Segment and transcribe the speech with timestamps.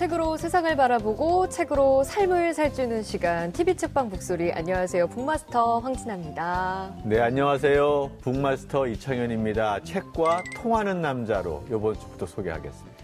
[0.00, 6.94] 책으로 세상을 바라보고 책으로 삶을 살주는 시간 TV 책방 북소리 안녕하세요 북마스터 황진아입니다.
[7.04, 8.10] 네, 안녕하세요.
[8.22, 9.80] 북마스터 이창현입니다.
[9.80, 12.96] 책과 통하는 남자로 이번 주부터 소개하겠습니다.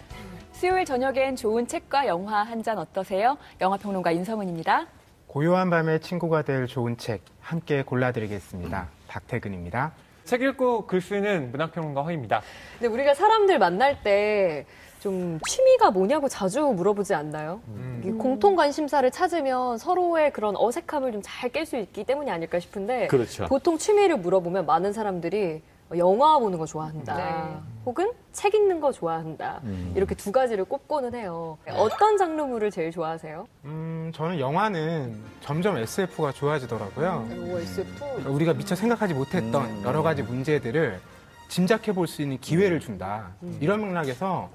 [0.52, 3.36] 수요일 저녁엔 좋은 책과 영화 한 잔 어떠세요?
[3.60, 4.86] 영화평론가 인성은입니다.
[5.26, 8.88] 고요한 밤에 친구가 될 좋은 책 함께 골라드리겠습니다.
[9.06, 9.92] 박태근입니다.
[10.24, 12.40] 책 읽고 글 쓰는 문학평론가 허입니다.
[12.78, 14.64] 근데 우리가 사람들 만날 때
[15.06, 17.60] 좀 취미가 뭐냐고 자주 물어보지 않나요?
[18.04, 23.06] 이 공통 관심사를 찾으면 서로의 그런 어색함을 좀 잘 깰 수 있기 때문이 아닐까 싶은데
[23.06, 23.46] 그렇죠.
[23.46, 25.62] 보통 취미를 물어보면 많은 사람들이
[25.96, 27.16] 영화 보는 거 좋아한다.
[27.16, 27.56] 네.
[27.84, 29.60] 혹은 책 읽는 거 좋아한다.
[29.62, 29.92] 음.
[29.94, 31.56] 이렇게 두 가지를 꼽고는 해요.
[31.70, 33.46] 어떤 장르물을 제일 좋아하세요?
[33.66, 37.28] 음, 저는 영화는 점점 SF가 좋아지더라고요.
[37.30, 38.28] 오, SF.
[38.28, 39.82] 우리가 미처 생각하지 못했던 음.
[39.84, 40.98] 여러 가지 문제들을
[41.48, 43.30] 짐작해 볼 수 있는 기회를 준다.
[43.60, 44.50] 이런 맥락에서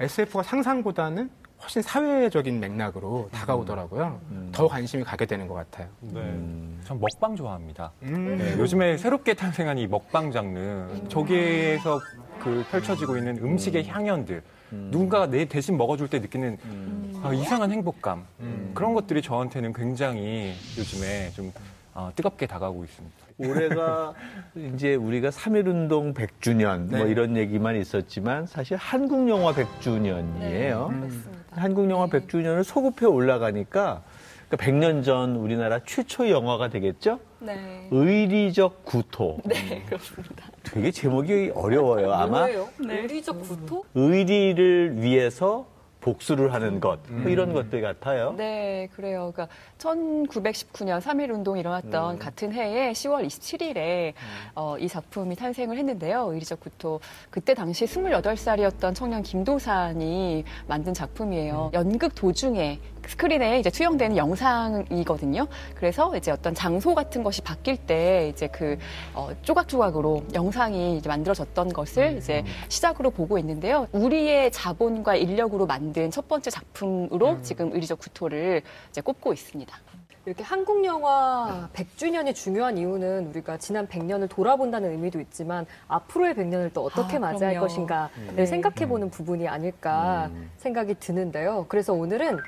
[0.00, 1.30] SF가 상상보다는
[1.62, 4.20] 훨씬 사회적인 맥락으로 다가오더라고요.
[4.30, 4.48] 음.
[4.52, 5.88] 더 관심이 가게 되는 것 같아요.
[6.00, 6.20] 네.
[6.20, 6.80] 음.
[6.84, 7.92] 전 먹방 좋아합니다.
[8.02, 8.36] 음.
[8.36, 12.00] 네, 요즘에 새롭게 탄생한 이 먹방 장르, 저기에서
[12.40, 14.42] 그 펼쳐지고 있는 음식의 향연들,
[14.72, 14.88] 음.
[14.90, 17.20] 누군가가 내 대신 먹어줄 때 느끼는 음.
[17.22, 18.72] 아, 이상한 행복감, 음.
[18.74, 21.50] 그런 것들이 저한테는 굉장히 요즘에 좀
[21.94, 23.16] 아, 뜨겁게 다가오고 있습니다.
[23.38, 24.14] 올해가
[24.74, 27.10] 이제 우리가 3.1운동 100주년 뭐 네.
[27.10, 30.88] 이런 얘기만 있었지만 사실 한국 영화 100주년이에요.
[30.90, 31.00] 음.
[31.00, 31.30] 그렇습니다.
[31.50, 34.02] 한국 영화 100주년을 소급해 올라가니까
[34.48, 37.20] 그러니까 100년 전 우리나라 최초의 영화가 되겠죠?
[37.38, 37.88] 네.
[37.90, 39.38] 의리적 구토.
[39.44, 40.46] 네, 그렇습니다.
[40.64, 42.12] 되게 제목이 어려워요.
[42.12, 42.68] 아마 뭐예요?
[42.84, 43.00] 네.
[43.02, 43.84] 의리적 구토?
[43.94, 45.66] 의리를 위해서
[46.04, 47.28] 복수를 하는 것, 뭐 음.
[47.30, 48.34] 이런 것들 같아요.
[48.36, 49.32] 네, 그래요.
[49.34, 52.18] 그러니까 1919년 3.1 운동이 일어났던 음.
[52.18, 54.12] 같은 해에 10월 27일에
[54.54, 56.30] 어, 이 작품이 탄생을 했는데요.
[56.30, 57.00] 의리적 구토.
[57.30, 61.70] 그때 당시 28살이었던 청년 김도산이 만든 작품이에요.
[61.72, 65.46] 연극 도중에 스크린에 이제 투영되는 영상이거든요.
[65.74, 68.78] 그래서 이제 어떤 장소 같은 것이 바뀔 때 이제 그
[69.14, 73.86] 어, 조각조각으로 영상이 이제 만들어졌던 것을 이제 시작으로 보고 있는데요.
[73.92, 79.76] 우리의 자본과 인력으로 만든 첫 번째 작품으로 지금 의리적 구토를 이제 꼽고 있습니다.
[80.26, 86.82] 이렇게 한국 영화 100주년이 중요한 이유는 우리가 지난 100년을 돌아본다는 의미도 있지만 앞으로의 100년을 또
[86.84, 87.68] 어떻게 아, 맞이할 그럼요.
[87.68, 88.46] 것인가를 네.
[88.46, 90.50] 생각해보는 부분이 아닐까 음.
[90.56, 91.66] 생각이 드는데요.
[91.68, 92.38] 그래서 오늘은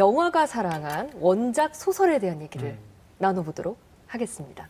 [0.00, 2.78] 영화가 사랑한 원작 소설에 대한 얘기를 음.
[3.18, 4.66] 나눠보도록 하겠습니다.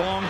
[0.00, 0.24] Park.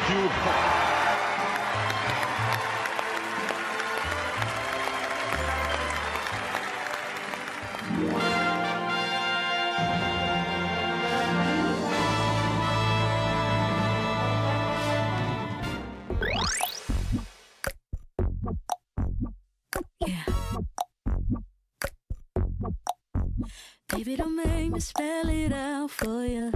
[23.88, 26.52] Baby, don't make me spell it out for you.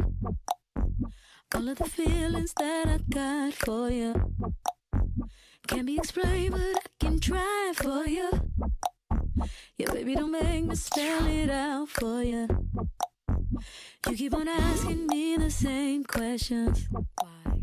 [1.55, 4.15] All of the feelings that I got for you
[5.67, 8.31] can't be explained, but I can try for you.
[9.79, 12.47] Yeah, baby, don't make me spell it out for you.
[14.09, 16.87] You keep on asking me the same questions.
[16.91, 17.59] Why?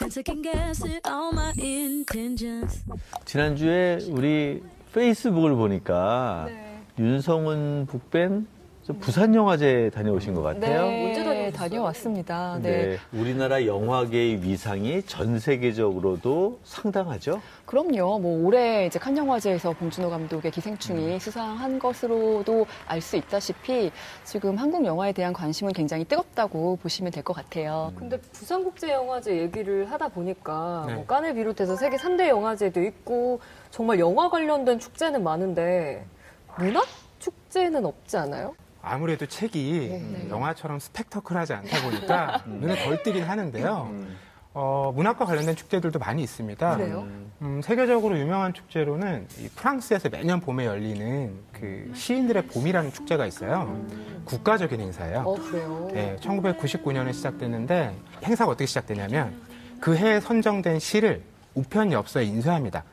[0.00, 2.84] And second guessing all my intentions.
[3.24, 4.62] 지난주에 우리
[4.94, 6.82] 페이스북을 보니까 네.
[6.98, 8.46] 윤성은 북밴
[8.84, 10.86] 저 부산 영화제 다녀오신 것 같아요.
[10.86, 11.12] 네,
[11.52, 12.58] 다녀왔습니다.
[12.62, 12.70] 네.
[12.86, 17.40] 네, 우리나라 영화계의 위상이 전 세계적으로도 상당하죠.
[17.66, 18.18] 그럼요.
[18.18, 23.90] 뭐 올해 이제 칸 영화제에서 봉준호 감독의 기생충이 수상한 것으로도 알 수 있다시피
[24.24, 27.92] 지금 한국 영화에 대한 관심은 굉장히 뜨겁다고 보시면 될 것 같아요.
[27.96, 30.94] 근데 부산국제영화제 얘기를 하다 보니까 네.
[30.94, 33.40] 뭐 깐을 비롯해서 세계 3대 영화제도 있고
[33.70, 36.04] 정말 영화 관련된 축제는 많은데
[36.58, 36.84] 문학
[37.18, 38.54] 축제는 없지 않아요?
[38.82, 40.26] 아무래도 책이 네.
[40.28, 43.88] 영화처럼 스펙터클하지 않다 보니까 눈에 덜 띄긴 하는데요.
[43.90, 44.16] 음.
[44.54, 46.76] 어, 문학과 관련된 축제들도 많이 있습니다.
[46.76, 47.06] 그래요?
[47.40, 53.82] 음, 세계적으로 유명한 축제로는 이 프랑스에서 매년 봄에 열리는 그 시인들의 봄이라는 축제가 있어요.
[54.26, 55.20] 국가적인 행사예요.
[55.20, 55.88] 어 그래요.
[55.94, 59.40] 네, 1999년에 시작됐는데 행사가 어떻게 시작되냐면
[59.80, 61.22] 그 해에 선정된 시를
[61.54, 62.84] 우편 엽서에 인쇄합니다.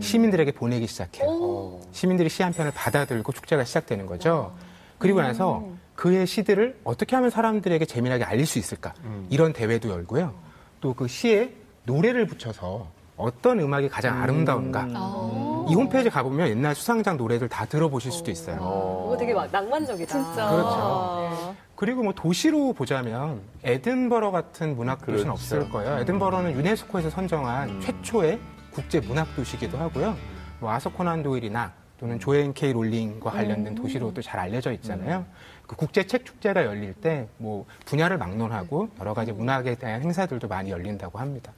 [0.00, 1.26] 시민들에게 보내기 시작해요.
[1.28, 1.80] 오.
[1.92, 4.54] 시민들이 시 한 편을 받아들고 축제가 시작되는 거죠.
[5.02, 5.64] 그리고 나서
[5.94, 8.94] 그의 시들을 어떻게 하면 사람들에게 재미나게 알릴 수 있을까
[9.30, 10.32] 이런 대회도 열고요.
[10.80, 11.52] 또 그 시에
[11.84, 15.66] 노래를 붙여서 어떤 음악이 가장 아름다운가 아.
[15.68, 18.56] 이 홈페이지 가보면 옛날 수상장 노래들 다 들어보실 수도 있어요.
[19.04, 20.10] 그거 되게 막 낭만적이다.
[20.10, 20.48] 진짜.
[20.50, 21.54] 그렇죠.
[21.76, 25.32] 그리고 뭐 도시로 보자면 에든버러 같은 문학 도시는 그렇죠.
[25.32, 25.98] 없을 거예요.
[26.00, 28.40] 에든버러는 유네스코에서 선정한 최초의
[28.72, 30.16] 국제 문학 도시기도 하고요.
[30.60, 31.72] 뭐 아서 코난 도일이나
[32.02, 35.24] 또는 조앤 케이 롤링과 관련된 도시로 도 잘 알려져 있잖아요.
[35.68, 40.70] 그 국제 책 축제가 열릴 때 뭐 분야를 막론하고 여러 가지 문학에 대한 행사들도 많이
[40.72, 41.52] 열린다고 합니다.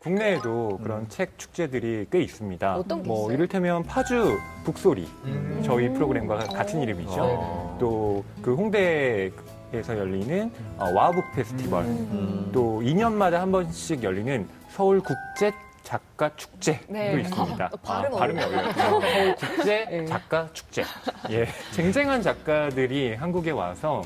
[0.00, 2.76] 국내에도 그런 책 축제들이 꽤 있습니다.
[2.76, 3.34] 어떤 게뭐 있어요?
[3.36, 5.62] 이를테면 파주 북소리 음.
[5.64, 7.14] 저희 프로그램과 같은 이름이죠.
[7.20, 7.76] 어.
[7.78, 9.30] 또그 홍대
[9.72, 12.50] 에서 열리는 어, 와북 페스티벌, 음.
[12.52, 15.52] 또 2년마다 한 번씩 열리는 서울 국제
[15.82, 17.20] 작가 축제도 네.
[17.20, 17.64] 있습니다.
[17.64, 18.72] 아, 발음 발음이 어려워요.
[18.76, 20.84] 서울 국제 작가 축제.
[21.30, 24.02] 예, 쟁쟁한 작가들이 한국에 와서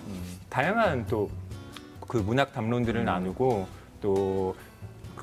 [0.49, 1.29] 다양한 또
[2.15, 3.67] 그 문학 담론들을 나누고
[4.01, 4.55] 또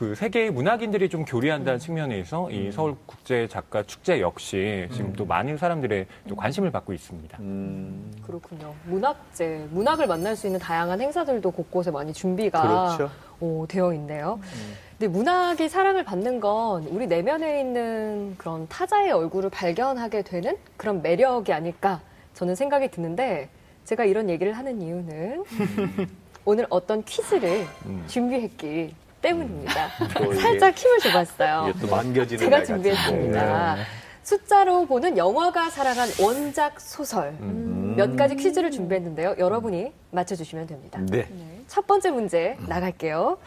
[0.01, 5.57] 그 세계의 문학인들이 좀 교류한다는 측면에서 이 서울 국제 작가 축제 역시 지금 또 많은
[5.57, 7.37] 사람들의 또 관심을 받고 있습니다.
[7.39, 8.73] 음, 그렇군요.
[8.85, 13.13] 문학제, 문학을 만날 수 있는 다양한 행사들도 곳곳에 많이 준비가 그렇죠.
[13.41, 14.39] 오, 되어 있네요.
[14.97, 21.53] 근데 문학이 사랑을 받는 건 우리 내면에 있는 그런 타자의 얼굴을 발견하게 되는 그런 매력이
[21.53, 22.01] 아닐까
[22.33, 23.49] 저는 생각이 드는데
[23.85, 25.43] 제가 이런 얘기를 하는 이유는
[26.43, 28.03] 오늘 어떤 퀴즈를 음.
[28.07, 29.87] 준비했기 때문입니다.
[30.17, 31.67] 또 이게- 살짝 힘을 줘봤어요.
[31.69, 32.63] 이게 또 만겨지는 제가.
[32.63, 33.75] 준비했습니다.
[34.23, 37.95] 숫자로 보는 영화가 살아간 원작 소설 음.
[37.97, 39.35] 몇 가지 퀴즈를 준비했는데요.
[39.39, 40.99] 여러분이 맞춰주시면 됩니다.
[41.09, 41.27] 네.
[41.67, 43.37] 첫 번째 문제 나갈게요.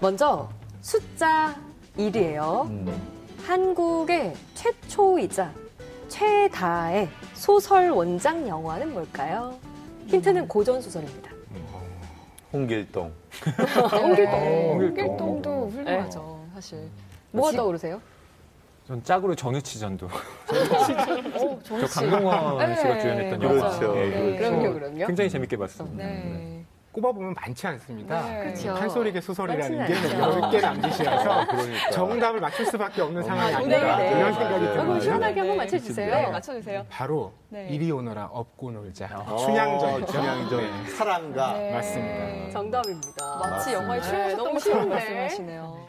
[0.00, 0.48] 먼저
[0.80, 1.54] 숫자
[1.96, 2.66] 1이에요.
[2.68, 3.02] 음.
[3.46, 5.52] 한국의 최초이자
[6.08, 9.54] 최다의 소설 원작 영화는 뭘까요?
[10.06, 11.30] 힌트는 고전 소설입니다.
[12.52, 13.12] 홍길동.
[13.92, 14.80] 홍길동.
[14.80, 16.88] 홍길동도 훌륭하죠, 사실.
[17.32, 18.00] 뭐가 떠오르세요?
[18.86, 20.06] 전 짝으로 전우치전도.
[20.06, 23.56] 어, 저 강동원 씨가 네, 주연했던 맞아요.
[23.56, 23.78] 영화.
[23.78, 23.96] 그렇죠.
[23.98, 25.06] 예, 네, 그래서 그럼요, 그럼요.
[25.06, 25.96] 굉장히 재밌게 봤습니다.
[25.96, 26.53] 네.
[26.94, 28.22] 꼽아보면 많지 않습니다.
[28.28, 28.44] 네.
[28.52, 28.72] 그쵸.
[28.74, 31.90] 판소리계 소설이라는 게 많지는 열개 남짓이라서 그러니까.
[31.90, 34.10] 정답을 맞출 수밖에 없는 상황이 네, 아닌가 네.
[34.10, 35.00] 이런 생각이 아, 그럼 들어요.
[35.00, 35.64] 시원하게 한번 네.
[35.64, 36.14] 맞춰주세요.
[36.14, 36.86] 네, 맞춰주세요.
[36.88, 37.66] 바로 네.
[37.70, 40.12] 이리 오너라 업고 놀자 어, 춘향전이죠.
[40.12, 40.60] 춘향전.
[40.84, 40.90] 네.
[40.92, 41.52] 사랑가.
[41.54, 41.72] 네.
[41.72, 42.50] 맞습니다.
[42.52, 43.36] 정답입니다.
[43.40, 44.88] 마치 영화에 네, 출연하셨던 너무 것처럼.
[44.88, 45.86] 말씀하시네요.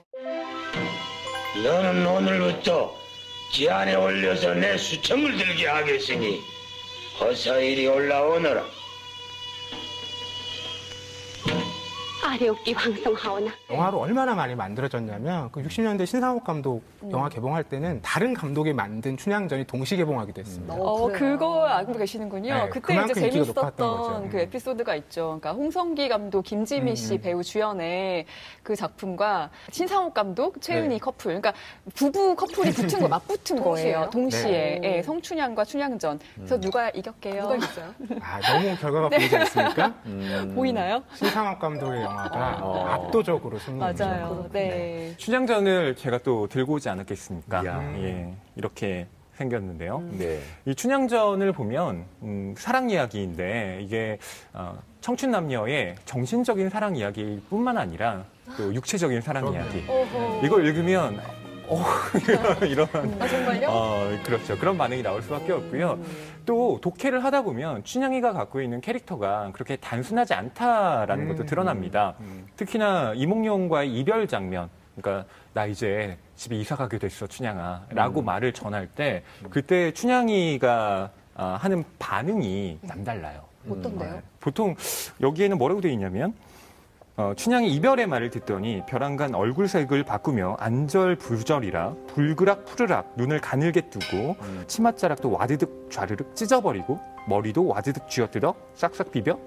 [1.63, 2.91] 너는 오늘부터
[3.51, 6.41] 기안에 올려서 내 수청을 들게 하겠으니
[7.21, 8.63] 어서 이리 올라오너라.
[12.25, 18.73] 아래옵기 황성하오나 영화로 얼마나 많이 만들어졌냐면 그 60년대 신상옥 감독 영화 개봉할 때는 다른 감독이
[18.73, 20.73] 만든 춘향전이 동시 개봉하기도 했습니다.
[20.73, 21.17] 어, 그래요?
[21.37, 22.53] 그거 알고 계시는군요.
[22.53, 24.29] 네, 그때 그만큼 이제 인기가 높았던 재밌었던 거죠.
[24.31, 24.41] 그 음.
[24.41, 25.25] 에피소드가 있죠.
[25.39, 27.21] 그러니까 홍성기 감독, 김지미 씨 음.
[27.21, 28.25] 배우 주연의
[28.63, 30.97] 그 작품과 신상옥 감독, 최은희 네.
[30.97, 31.39] 커플.
[31.39, 31.53] 그러니까
[31.93, 34.09] 부부 커플이 붙은 거, 맞붙은 거예요.
[34.11, 34.79] 동시에.
[34.81, 34.97] 네.
[34.97, 36.19] 예, 성춘향과 춘향전.
[36.35, 37.41] 그래서 누가 이겼게요?
[37.43, 37.93] 누가 있어요?
[38.21, 39.93] 아, 너무 결과가 보이지 않습니까?
[40.05, 40.51] 음.
[40.55, 41.03] 보이나요?
[41.13, 42.85] 신상옥 감독의 영화 가 어.
[42.87, 44.05] 압도적으로 승리했죠.
[44.05, 44.49] 맞아요.
[44.51, 45.13] 네.
[45.17, 47.63] 춘향전을 제가 또 들고 오지 않았겠습니까?
[47.63, 47.81] 이야.
[47.97, 50.01] 예, 이렇게 생겼는데요.
[50.17, 50.39] 네.
[50.65, 54.17] 이 춘향전을 보면 음, 사랑 이야기인데 이게
[54.53, 58.23] 어, 청춘 남녀의 정신적인 사랑 이야기뿐만 아니라
[58.57, 59.83] 또 육체적인 사랑 이야기.
[60.43, 61.19] 이거 읽으면
[61.67, 61.83] 어,
[62.65, 62.87] 이런
[63.19, 63.67] 아, 정말요?
[63.69, 64.57] 어, 그렇죠.
[64.57, 65.99] 그런 반응이 나올 수밖에 없고요.
[66.45, 72.15] 또 독해를 하다 보면 춘향이가 갖고 있는 캐릭터가 그렇게 단순하지 않다라는 음, 것도 드러납니다.
[72.19, 72.47] 음, 음.
[72.55, 78.25] 특히나 이몽룡과의 이별 장면, 그러니까 나 이제 집에 이사 가게 됐어 춘향아라고 음.
[78.25, 83.43] 말을 전할 때 그때 춘향이가 아, 하는 반응이 남달라요.
[83.69, 84.13] 어떤데요?
[84.13, 84.21] 네.
[84.39, 84.75] 보통
[85.19, 86.33] 여기에는 뭐라고 되어 있냐면
[87.17, 94.35] 어, 춘향이 이별의 말을 듣더니 벼랑간 얼굴색을 바꾸며 안절부절이라 불그락 푸르락 눈을 가늘게 뜨고
[94.67, 99.39] 치맛자락도 와드득 좌르륵 찢어버리고 머리도 와드득 쥐어뜯어 싹싹 비벼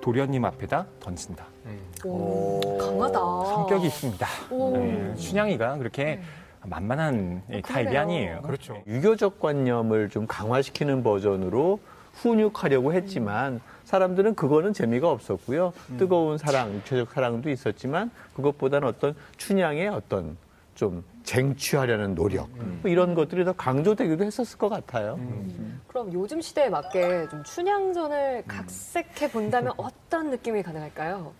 [0.00, 1.44] 도련님 앞에다 던진다.
[2.04, 3.18] 오, 강하다.
[3.54, 4.26] 성격이 있습니다.
[4.50, 4.76] 오.
[4.76, 6.20] 네, 춘향이가 그렇게
[6.64, 8.00] 만만한 예, 타입이 그러네요.
[8.00, 8.42] 아니에요.
[8.42, 8.82] 그렇죠.
[8.86, 11.80] 유교적 관념을 좀 강화시키는 버전으로
[12.14, 15.72] 훈육하려고 했지만 사람들은 그거는 재미가 없었고요.
[15.98, 20.36] 뜨거운 사랑, 육체적 사랑도 있었지만 그것보다는 어떤 춘향의 어떤
[20.74, 22.48] 좀 쟁취하려는 노력
[22.82, 25.18] 뭐 이런 것들이 더 강조되기도 했었을 것 같아요.
[25.86, 31.32] 그럼 요즘 시대에 맞게 좀 춘향전을 각색해 본다면 어떤 느낌이 가능할까요?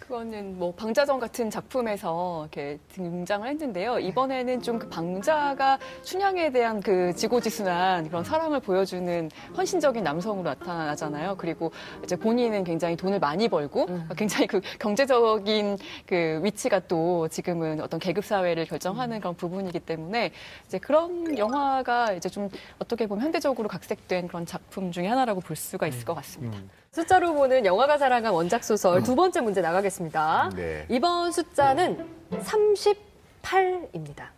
[0.00, 3.98] 그거는 뭐 방자전 같은 작품에서 이렇게 등장을 했는데요.
[3.98, 11.36] 이번에는 좀 그 방자가 춘향에 대한 그 지고지순한 그런 사랑을 보여주는 헌신적인 남성으로 나타나잖아요.
[11.38, 11.70] 그리고
[12.02, 18.24] 이제 본인은 굉장히 돈을 많이 벌고 굉장히 그 경제적인 그 위치가 또 지금은 어떤 계급
[18.24, 20.32] 사회를 결정하는 그런 부분이기 때문에
[20.66, 25.86] 이제 그런 영화가 이제 좀 어떻게 보면 현대적으로 각색된 그런 작품 중에 하나라고 볼 수가
[25.86, 26.58] 있을 것 같습니다.
[26.92, 30.50] 숫자로 보는 영화가 사랑한 원작 소설 두 번째 문제 나가겠습니다.
[30.54, 30.86] 네.
[30.88, 34.28] 이번 숫자는 38입니다.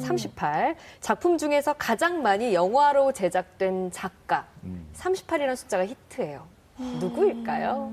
[0.00, 0.76] 38.
[1.00, 4.46] 작품 중에서 가장 많이 영화로 제작된 작가.
[4.94, 6.46] 38이라는 숫자가 히트예요.
[6.78, 7.92] 누구일까요?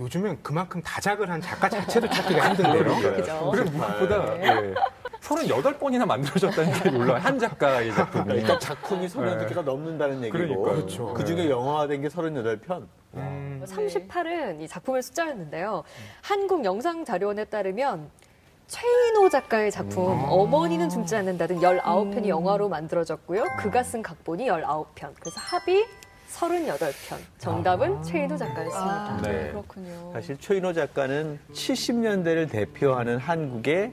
[0.00, 3.12] 요즘엔 그만큼 다작을 한 작가 자체도 찾기가 힘든데요.
[3.14, 3.50] 그죠?
[3.52, 4.74] 그리고 무엇보다 예,
[5.20, 7.22] 38번이나 만들어졌다는 게 놀라워요.
[7.22, 8.24] 한 작가의 작품이.
[8.24, 10.74] 그러니까 작품이 30개가 넘는다는 얘기고 그러니까요.
[10.74, 11.14] 그렇죠.
[11.14, 12.86] 그 중에 영화화된 게 38편.
[13.14, 15.84] 음, 38은 이 작품의 숫자였는데요.
[16.22, 18.10] 한국영상자료원에 따르면
[18.66, 23.44] 최인호 작가의 작품 어머니는 죽지 않는다 등 19편이 영화로 만들어졌고요.
[23.58, 25.12] 그가 쓴 각본이 19편.
[25.20, 25.84] 그래서 합이
[26.34, 27.16] 38편.
[27.38, 28.90] 정답은 최인호 작가였습니다.
[29.14, 29.50] 아, 네.
[29.50, 30.10] 그렇군요.
[30.12, 33.92] 사실 최인호 작가는 70년대를 대표하는 한국의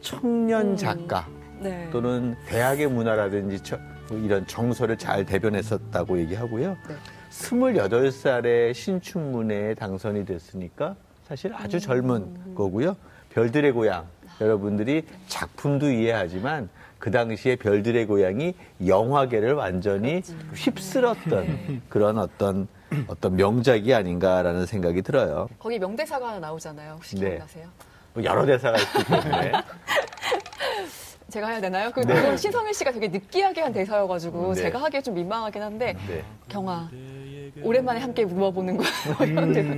[0.00, 1.26] 청년 작가
[1.60, 1.88] 네.
[1.90, 6.76] 또는 대학의 문화라든지 저- 뭐 이런 정서를 잘 대변했었다고 얘기하고요.
[6.88, 6.94] 네.
[7.30, 10.96] 28살에 신춘문예에 당선이 됐으니까
[11.26, 12.96] 사실 아주 젊은 거고요.
[13.30, 14.06] 별들의 고향.
[14.40, 18.54] 여러분들이 작품도 이해하지만 그 당시에 별들의 고향이
[18.86, 20.22] 영화계를 완전히
[20.54, 22.68] 휩쓸었던 그런 어떤
[23.06, 25.48] 어떤 명작이 아닌가라는 생각이 들어요.
[25.58, 26.94] 거기 명대사가 하나 나오잖아요.
[26.94, 27.28] 혹시 네.
[27.28, 27.68] 기억나세요?
[28.14, 29.52] 뭐 여러 대사가 있기 때문에
[31.28, 31.90] 제가 해야 되나요?
[31.92, 32.36] 그 네.
[32.36, 34.62] 신성일 씨가 되게 느끼하게 한 대사여가지고 네.
[34.62, 36.24] 제가 하기에 좀 민망하긴 한데 네.
[36.48, 36.90] 경아
[37.62, 38.78] 오랜만에 함께 묵어보는
[39.26, 39.74] 이런 대사.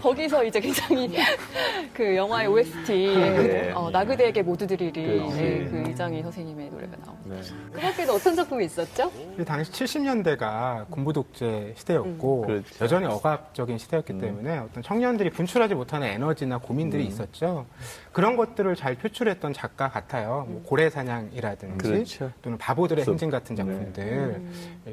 [0.00, 1.16] 거기서 이제 굉장히
[1.94, 3.72] 그 영화의 OST 네.
[3.72, 5.02] 어, 나그대에게 모두 드리리.
[5.02, 7.36] 네, 그 이장희 선생님의 노래가 나옵니다.
[7.36, 7.56] 네.
[7.72, 9.10] 그 밖에는 어떤 작품이 있었죠?
[9.38, 12.84] 이 당시 70년대가 군부 독재 시대였고 그렇죠.
[12.84, 17.66] 여전히 억압적인 시대였기 때문에 어떤 청년들이 분출하지 못하는 에너지나 고민들이 있었죠.
[18.12, 20.46] 그런 것들을 잘 표출했던 작가 같아요.
[20.48, 22.30] 뭐 고래 사냥이라든지 그렇죠.
[22.42, 24.40] 또는 바보들의 소- 행진 같은 작품들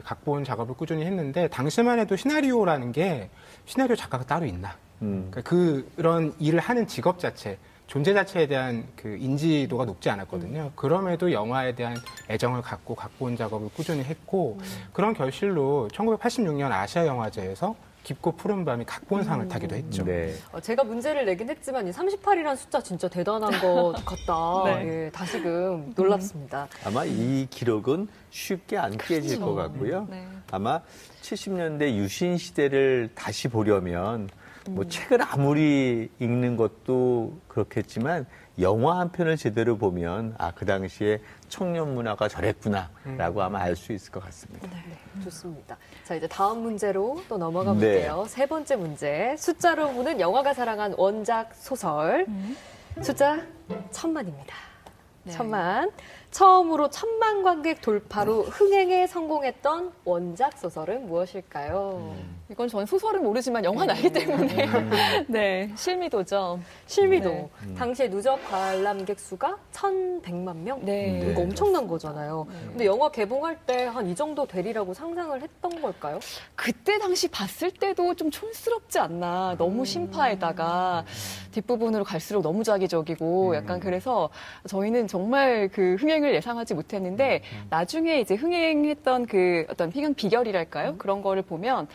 [0.04, 3.30] 각본 작업을 꾸준히 했는데 당시만 해도 시나리오라는 게
[3.66, 4.76] 시나리오 작가가 따로 있나?
[5.02, 5.28] 음.
[5.32, 5.42] 그러니까
[5.96, 10.72] 그런 일을 하는 직업 자체, 존재 자체에 대한 그 인지도가 높지 않았거든요.
[10.76, 11.96] 그럼에도 영화에 대한
[12.30, 14.58] 애정을 갖고 각본 작업을 꾸준히 했고
[14.92, 20.06] 그런 결실로 1986년 아시아 영화제에서 깊고 푸른 밤이 각본상을 타기도 했죠.
[20.06, 20.34] 네.
[20.54, 24.64] 어, 제가 문제를 내긴 했지만 이 38이라는 숫자 진짜 대단한 것 같다.
[24.66, 25.06] 네.
[25.06, 26.70] 예, 다시금 놀랍습니다.
[26.86, 30.08] 아마 이 기록은 쉽게 안 깨질 것 같고요.
[30.10, 30.26] 네.
[30.52, 30.80] 아마
[31.28, 34.30] 70년대 유신 시대를 다시 보려면
[34.70, 38.26] 뭐 책을 아무리 읽는 것도 그렇겠지만
[38.60, 44.12] 영화 한 편을 제대로 보면 아 그 당시에 청년 문화가 저랬구나라고 아마 알 수 있을
[44.12, 44.68] 것 같습니다.
[44.70, 45.78] 네, 좋습니다.
[46.04, 47.80] 자, 이제 다음 문제로 또 넘어가 네.
[47.80, 48.26] 볼게요.
[48.28, 49.36] 세 번째 문제.
[49.38, 52.26] 숫자로 보는 영화가 사랑한 원작 소설.
[53.02, 53.42] 숫자
[53.92, 54.56] 천만입니다.
[55.24, 55.32] 네.
[55.32, 55.90] 천만.
[56.38, 62.16] 처음으로 천만 관객 돌파로 흥행에 성공했던 원작 소설은 무엇일까요?
[62.50, 64.68] 이건 전 소설은 모르지만 영화는 알기 때문에
[65.28, 66.58] 네 실미도죠.
[66.86, 67.30] 실미도.
[67.30, 67.50] 네.
[67.78, 70.80] 당시에 누적 관람객 수가 1,100만 명?
[70.86, 71.30] 네.
[71.30, 72.48] 이거 엄청난 거잖아요.
[72.70, 76.20] 근데 영화 개봉할 때 한 이 정도 되리라고 상상을 했던 걸까요?
[76.56, 79.56] 그때 당시 봤을 때도 좀 촌스럽지 않나.
[79.58, 81.04] 너무 심파에다가
[81.52, 84.30] 뒷부분으로 갈수록 너무 자기적이고 약간 그래서
[84.68, 90.96] 저희는 정말 그 흥행을 예상하지 못했는데 나중에 이제 흥행했던 그 어떤 흥행 비결이랄까요?
[90.98, 91.88] 그런 거를 보면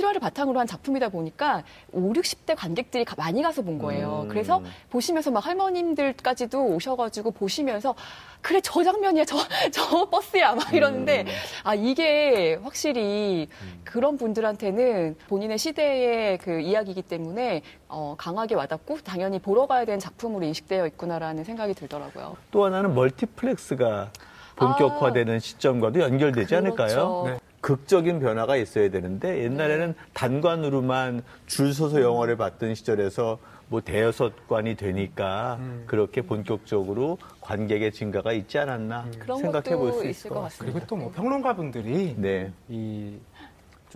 [0.00, 4.22] 실화를 바탕으로 한 작품이다 보니까 5, 60대 관객들이 가- 많이 가서 본 거예요.
[4.24, 4.28] 음.
[4.28, 7.94] 그래서 보시면서 막 할머님들까지도 오셔가지고 보시면서
[8.40, 9.36] 그래 저 장면이야 저
[9.70, 11.26] 저 버스야 막 이러는데
[11.64, 13.48] 아 이게 확실히
[13.84, 20.46] 그런 분들한테는 본인의 시대의 그 이야기이기 때문에 어, 강하게 와닿고 당연히 보러 가야 되는 작품으로
[20.46, 22.36] 인식되어 있구나라는 생각이 들더라고요.
[22.50, 24.10] 또 하나는 멀티플렉스가
[24.56, 26.86] 본격화되는 시점과도 연결되지 않을까요?
[26.86, 27.22] 그렇죠.
[27.26, 27.49] 네.
[27.60, 33.38] 극적인 변화가 있어야 되는데 옛날에는 단관으로만 줄 서서 영화를 봤던 시절에서
[33.68, 40.30] 뭐 대여섯 관이 되니까 그렇게 본격적으로 관객의 증가가 있지 않았나 그런 생각해 볼 수 있을
[40.30, 40.72] 것것 같습니다.
[40.72, 42.52] 그리고 또 뭐 평론가분들이 네.
[42.68, 43.16] 이?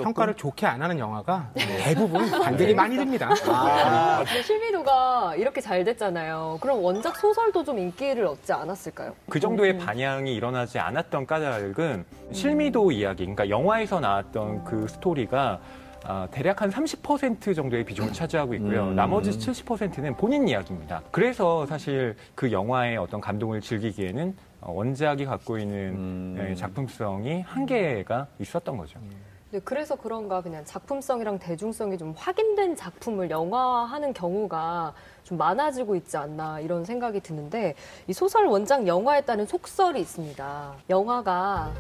[0.03, 3.31] 평가를 좋게 안 하는 영화가 대부분 관객이 많이 듭니다.
[3.47, 6.59] 아, 근데 실비도가 이렇게 잘 됐잖아요.
[6.61, 9.15] 그럼 원작 소설도 좀 인기를 얻지 않았을까요?
[9.29, 15.61] 그 정도의 반향이 일어나지 않았던 까닭은 실미도 이야기, 그러니까 영화에서 나왔던 그 스토리가
[16.07, 18.89] 아, 대략 한 30% 정도의 비중을 차지하고 있고요.
[18.89, 18.95] 음.
[18.95, 21.01] 나머지 70%는 본인 이야기입니다.
[21.11, 26.47] 그래서 사실 그 영화의 어떤 감동을 즐기기에는 어, 원작이 갖고 있는 음.
[26.51, 29.01] 예, 작품성이 한계가 있었던 거죠.
[29.55, 36.61] 네, 그래서 그런가 그냥 작품성이랑 대중성이 좀 확인된 작품을 영화하는 경우가 좀 많아지고 있지 않나
[36.61, 37.75] 이런 생각이 드는데
[38.07, 40.75] 이 소설 원작 영화에 따른 속설이 있습니다.
[40.91, 41.73] 영화가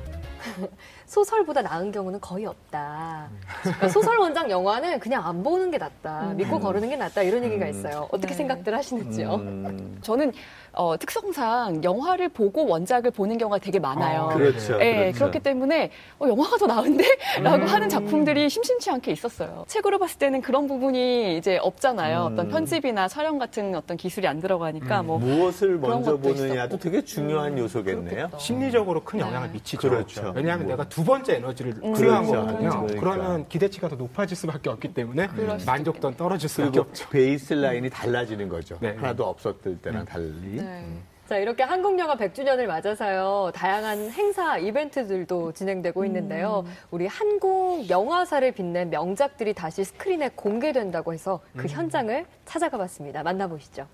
[1.07, 3.29] 소설보다 나은 경우는 거의 없다.
[3.63, 6.33] 그러니까 소설 원작 영화는 그냥 안 보는 게 낫다.
[6.35, 7.23] 믿고 거르는 게 낫다.
[7.23, 8.09] 이런 얘기가 있어요.
[8.11, 8.35] 어떻게 네.
[8.35, 9.35] 생각들 하시는지요?
[9.35, 10.33] 음, 저는
[10.73, 14.31] 어, 특성상 영화를 보고 원작을 보는 경우가 되게 많아요.
[14.31, 14.77] 아, 그렇죠.
[14.79, 15.19] 네, 그렇죠.
[15.19, 17.05] 그렇기 때문에 어, 영화가 더 나은데?
[17.43, 19.65] 라고 하는 작품들이 심심치 않게 있었어요.
[19.69, 22.27] 책으로 봤을 때는 그런 부분이 이제 없잖아요.
[22.27, 22.33] 음.
[22.33, 26.79] 어떤 편집이나 촬영 같은 어떤 기술이 안 들어가니까 뭐 무엇을 먼저 보느냐도.
[26.79, 28.05] 되게 중요한 요소겠네요.
[28.05, 28.39] 그렇겠다.
[28.39, 29.89] 심리적으로 큰 영향을 미치죠.
[29.89, 30.33] 그렇죠.
[30.35, 30.77] 왜냐하면 뭐.
[30.77, 31.95] 내가 두 번째 에너지를 음.
[31.95, 32.47] 투여한 그렇죠.
[32.47, 32.71] 거거든요.
[32.71, 33.01] 그러니까.
[33.01, 35.29] 그러면 기대치가 더 높아질 수밖에 없기 때문에
[35.67, 37.09] 만족도는 떨어질 수밖에 없죠.
[37.11, 38.79] 베이스 라인이 달라지는 거죠.
[38.81, 38.95] 네.
[38.97, 40.57] 하나도 없었을 때랑 달리.
[40.57, 40.85] 네.
[41.29, 43.51] 자, 이렇게 한국 영화 100주년을 맞아서요.
[43.55, 46.65] 다양한 행사, 이벤트들도 진행되고 있는데요.
[46.91, 53.23] 우리 한국 영화사를 빛낸 명작들이 다시 스크린에 공개된다고 해서 그 현장을 찾아가 봤습니다.
[53.23, 53.87] 만나보시죠.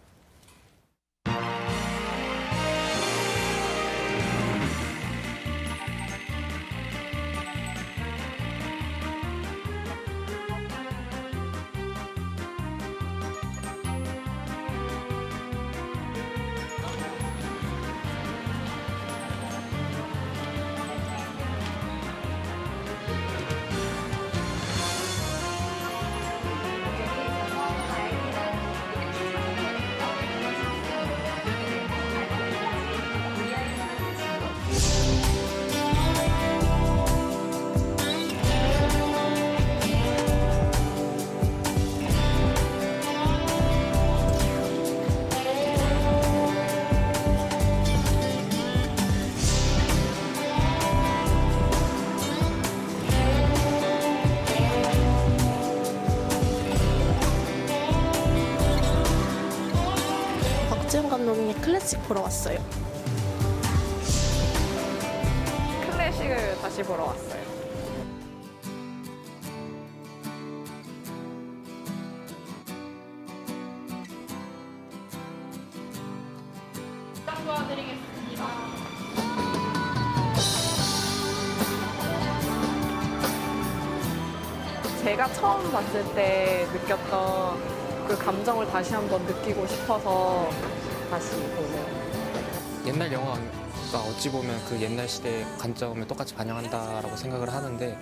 [61.90, 62.58] 클래식 보러 왔어요.
[65.90, 67.40] 클래식을 다시 보러 왔어요.
[85.02, 90.48] 제가 처음 봤을 때 느꼈던 그 감정을 다시 한번 느끼고 싶어서
[91.10, 91.69] 다시 보네요.
[92.90, 97.96] 옛날 영화가 어찌 보면 그 옛날 시대의 관점을 똑같이 반영한다라고 생각을 하는데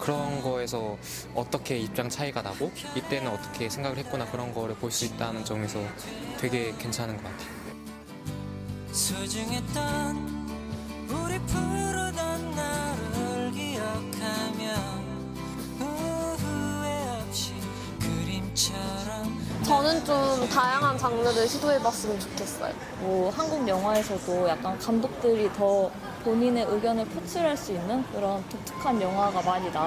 [0.00, 0.98] 그런 거에서
[1.32, 5.78] 어떻게 입장 차이가 나고 이때는 어떻게 생각을 했구나 그런 거를 볼 수 있다는 점에서
[6.38, 7.62] 되게 괜찮은 것 같아요.
[19.72, 22.74] 저는 좀 다양한 장르를 시도해봤으면 좋겠어요.
[23.00, 25.90] 뭐 한국 영화에서도 약간 감독들이 더
[26.24, 29.78] 본인의 의견을 표출할 수 있는 그런 독특한 영화가 많이 좋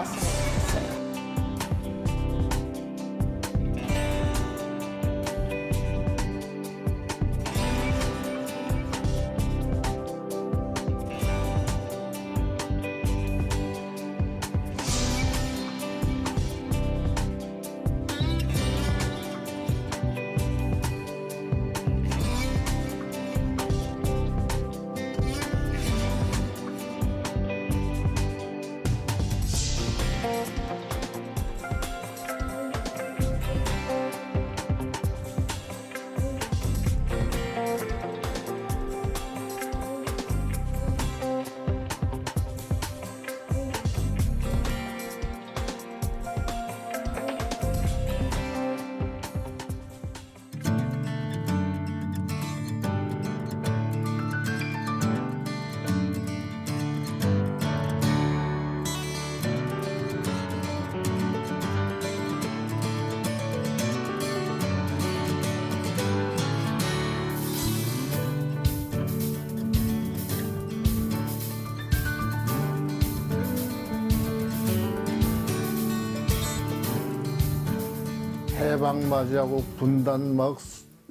[78.85, 80.59] 해방 맞이하고 분단 막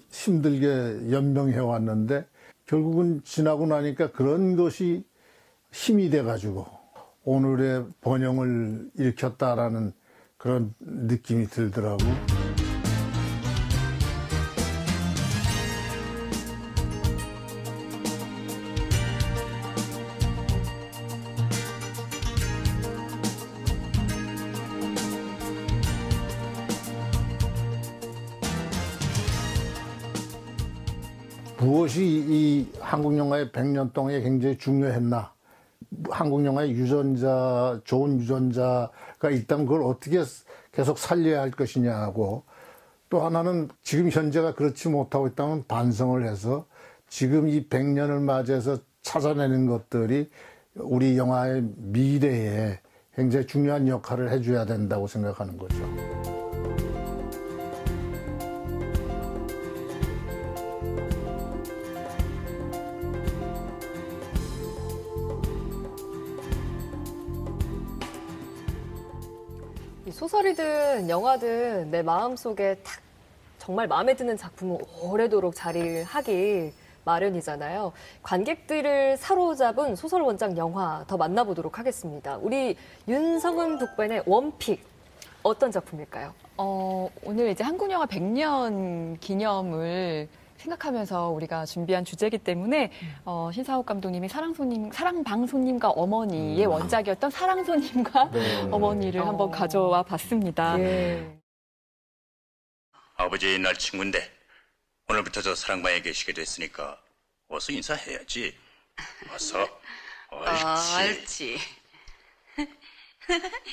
[0.08, 2.24] 힘들게 연명해 왔는데
[2.66, 5.04] 결국은 지나고 나니까 그런 것이
[5.72, 6.66] 힘이 돼가지고
[7.24, 9.92] 오늘의 번영을 일으켰다라는
[10.36, 12.04] 그런 느낌이 들더라고.
[31.74, 35.32] 무엇이 이 한국 영화의 100년 동안에 굉장히 중요했나?
[36.08, 40.22] 한국 영화의 유전자, 좋은 유전자가 있다면 그걸 어떻게
[40.70, 42.44] 계속 살려야 할 것이냐고
[43.10, 46.66] 또 하나는 지금 현재가 그렇지 못하고 있다면 반성을 해서
[47.08, 50.30] 지금 이 100년을 맞이해서 찾아내는 것들이
[50.76, 52.78] 우리 영화의 미래에
[53.16, 56.43] 굉장히 중요한 역할을 해줘야 된다고 생각하는 거죠.
[70.24, 72.98] 소설이든 영화든 내 마음속에 탁
[73.58, 76.72] 정말 마음에 드는 작품은 오래도록 자리를 하기
[77.04, 77.92] 마련이잖아요.
[78.22, 82.38] 관객들을 사로잡은 소설 원작 영화 더 만나보도록 하겠습니다.
[82.40, 82.74] 우리
[83.06, 84.82] 윤성은 북반의 원픽
[85.42, 86.32] 어떤 작품일까요?
[86.56, 92.90] 어, 오늘 이제 한국 영화 100년 기념을 생각하면서 우리가 준비한 주제이기 때문에
[93.24, 98.62] 어, 신사옥 감독님이 사랑손님, 사랑방손님과 어머니의 원작이었던 사랑손님과 네.
[98.70, 100.76] 어머니를 한번 가져와 봤습니다.
[103.16, 104.20] 아버지의 옛날 친구인데
[105.08, 106.98] 오늘부터 저 사랑방에 계시게 됐으니까
[107.48, 108.56] 어서 인사해야지.
[109.32, 109.60] 어서.
[110.32, 111.20] 옳지.
[111.20, 111.58] 옳지.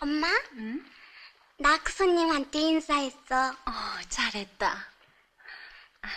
[0.00, 0.28] 엄마?
[1.58, 3.50] 나그 손님한테 인사했어.
[3.50, 3.72] 어,
[4.08, 4.97] 잘했다.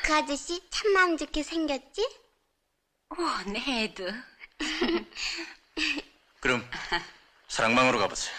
[0.04, 2.08] 그 아저씨 참 마음 좋게 생겼지?
[3.10, 4.06] 오, 내도.
[6.40, 6.68] 그럼
[7.48, 8.36] 사랑방으로 가보세요.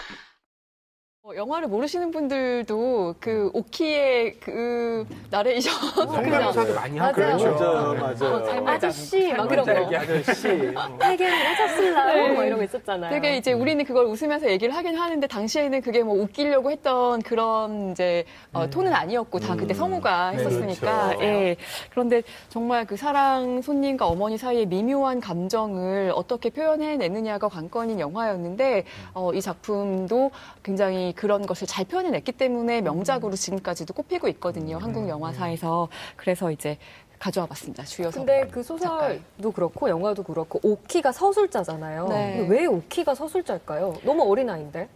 [1.24, 7.36] 어, 영화를 모르시는 분들도 그 오키의 그 나레이션 성대모사도 많이 하고 맞아요.
[7.36, 7.94] 그렇죠.
[7.94, 8.44] 맞아요.
[8.44, 9.96] 삶의 아저씨 장- 막 이런 거.
[9.98, 10.42] 아저씨.
[10.98, 13.12] 되게 오셨을라고 뭐 이런 거 있었잖아요.
[13.12, 18.24] 되게 이제 우리는 그걸 웃으면서 얘기를 하긴 하는데 당시에는 그게 뭐 웃기려고 했던 그런 이제
[18.52, 21.22] 어, 톤은 아니었고 다 그때 성우가 네, 했었으니까 그렇죠.
[21.24, 21.56] 예.
[21.90, 29.40] 그런데 정말 그 사랑 손님과 어머니 사이의 미묘한 감정을 어떻게 표현해내느냐가 관건인 영화였는데 어, 이
[29.40, 30.32] 작품도
[30.64, 36.78] 굉장히 그런 것을 잘 표현해냈기 때문에 명작으로 지금까지도 꼽히고 있거든요 한국 영화사에서 그래서 이제
[37.18, 42.08] 가져와 봤습니다 주요 근데 그 소설도 그렇고 영화도 그렇고 오키가 서술자잖아요.
[42.08, 42.46] 네.
[42.48, 43.94] 왜 오키가 서술자일까요?
[44.04, 44.88] 너무 어린아이인데.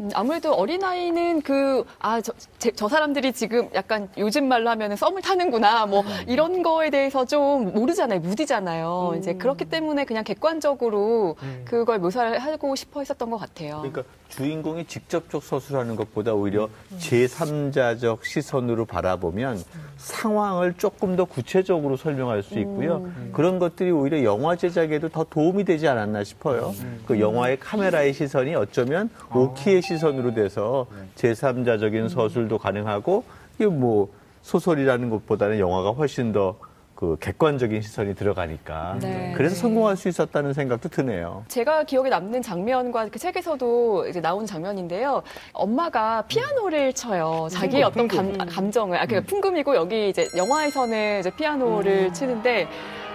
[0.00, 5.22] 음, 아무래도 어린아이는 그, 아, 저, 제- 저 사람들이 지금 약간 요즘 말로 하면 썸을
[5.22, 8.20] 타는구나, 뭐, 이런 거에 대해서 좀 모르잖아요.
[8.20, 9.14] 무디잖아요.
[9.18, 13.78] 이제 그렇기 때문에 그냥 객관적으로 그걸 묘사를 하고 싶어 했었던 것 같아요.
[13.78, 19.62] 그러니까 주인공이 직접적 서술하는 것보다 오히려 제3자적 시선으로 바라보면
[19.96, 23.10] 상황을 조금 더 구체적으로 설명할 수 있고요.
[23.32, 26.74] 그런 것들이 오히려 영화 제작에도 더 도움이 되지 않았나 싶어요.
[27.06, 30.86] 그 영화의 카메라의 시선이 어쩌면 오키의 시선으로 돼서
[31.16, 33.24] 제3자적인 서술도 가능하고
[33.56, 34.08] 이게 뭐
[34.42, 36.56] 소설이라는 것보다는 영화가 훨씬 더
[36.98, 39.32] 그 객관적인 시선이 들어가니까 네.
[39.36, 41.44] 그래서 성공할 수 있었다는 생각도 드네요.
[41.46, 45.22] 제가 기억에 남는 장면과 그 책에서도 이제 나온 장면인데요.
[45.52, 47.46] 엄마가 피아노를 쳐요.
[47.52, 52.66] 자기의 음, 어떤 감, 감정을, 아, 그 풍금이고 여기 이제 영화에서는 이제 피아노를 치는데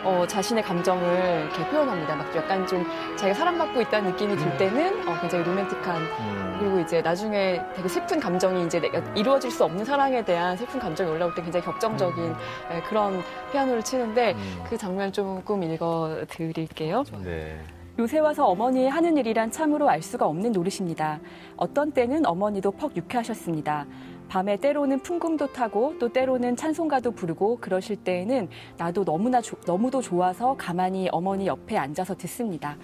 [0.04, 2.16] 어, 자신의 감정을 이렇게 표현합니다.
[2.16, 2.86] 막 약간 좀
[3.16, 8.66] 자기가 사랑받고 있다는 느낌이 들 때는 어, 굉장히 로맨틱한 그리고 이제 나중에 되게 슬픈 감정이
[8.66, 12.36] 이제 내가 이루어질 수 없는 사랑에 대한 슬픈 감정이 올라올 때 굉장히 격정적인
[12.72, 14.36] 예, 그런 피아노를 치는데
[14.70, 17.04] 그 장면 조금 읽어 드릴게요.
[17.24, 17.60] 네.
[18.00, 21.20] 요새 와서 어머니의 하는 일이란 참으로 알 수가 없는 노릇입니다.
[21.58, 23.86] 어떤 때는 어머니도 퍽 유쾌하셨습니다.
[24.34, 30.56] 밤에 때로는 풍금도 타고 또 때로는 찬송가도 부르고 그러실 때에는 나도 너무나 조- 너무도 좋아서
[30.58, 32.76] 가만히 어머니 옆에 앉아서 듣습니다.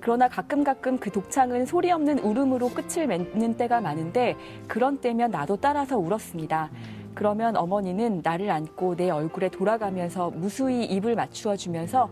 [0.00, 4.34] 그러나 가끔 가끔 그 독창은 소리 없는 울음으로 끝을 맺는 때가 많은데
[4.66, 6.68] 그런 때면 나도 따라서 울었습니다.
[7.14, 12.08] 그러면 어머니는 나를 안고 내 얼굴에 돌아가면서 무수히 입을 맞추어 주면서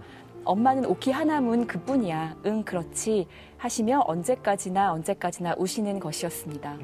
[0.46, 2.36] 엄마는 오키 하나문 그뿐이야.
[2.46, 3.26] 응, 그렇지.
[3.58, 6.76] 하시며 언제까지나 언제까지나 우시는 것이었습니다.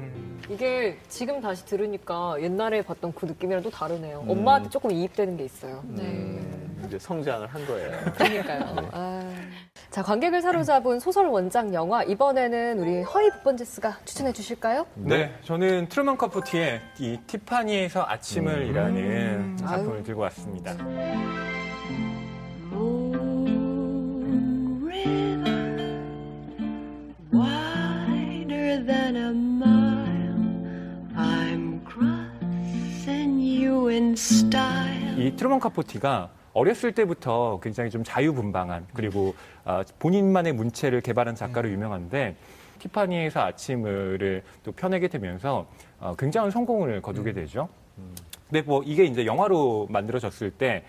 [0.49, 4.21] 이게 지금 다시 들으니까 옛날에 봤던 그 느낌이랑 또 다르네요.
[4.25, 4.29] 음.
[4.31, 5.83] 엄마한테 조금 이입되는 게 있어요.
[6.85, 7.91] 이제 성장을 한 거예요.
[8.15, 8.75] 그러니까요.
[8.91, 9.21] 아.
[9.89, 14.85] 자, 관객을 사로잡은 소설 원작 영화 이번에는 우리 허이 북번지스가 추천해 주실까요?
[14.95, 19.57] 네, 저는 트루먼 커포티의 이 티파니에서 아침을 이라는 음.
[19.57, 20.03] 작품을 아유.
[20.03, 20.75] 들고 왔습니다.
[22.73, 23.12] wider
[35.17, 39.35] 이 트루먼 카포티가 어렸을 때부터 굉장히 좀 자유분방한 그리고
[39.65, 42.35] 어, 본인만의 문체를 개발한 작가로 유명한데
[42.79, 45.67] 티파니에서 아침을을 또 펴내게 되면서
[45.99, 47.69] 어, 굉장한 성공을 거두게 되죠.
[48.49, 50.83] 근데 뭐 이게 이제 영화로 만들어졌을 때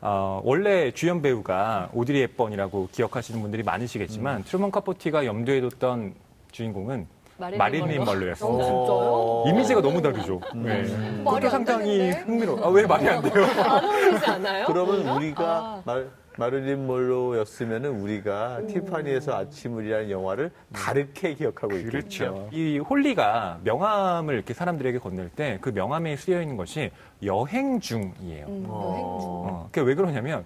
[0.00, 6.14] 어, 원래 주연 배우가 오드리 헵번이라고 기억하시는 분들이 많으시겠지만 트루먼 카포티가 염두에 뒀던
[6.52, 7.06] 주인공은
[7.38, 8.02] 마릴린?
[8.04, 8.64] 먼로였습니다.
[8.66, 9.44] 어?
[9.46, 10.40] 이미지가 너무 다르죠.
[10.54, 10.82] 네.
[10.82, 12.20] 말이 그것도 안 상당히 되는데?
[12.20, 12.64] 흥미로워.
[12.66, 13.44] 아, 왜 말이 안 돼요?
[13.44, 14.66] 안 어울리지 않아요?
[14.66, 15.14] 그러면 아.
[15.16, 21.90] 우리가 말, 마릴린 몰로였으면은 우리가 티파니에서 아침을이라는 영화를 다르게 기억하고 있겠죠.
[22.34, 22.48] 그렇죠.
[22.52, 26.90] 이 홀리가 명함을 이렇게 사람들에게 건넬 때 그 명함에 쓰여 있는 것이
[27.22, 28.46] 여행 중이에요.
[28.46, 30.44] 음, 어, 그게 왜 그러냐면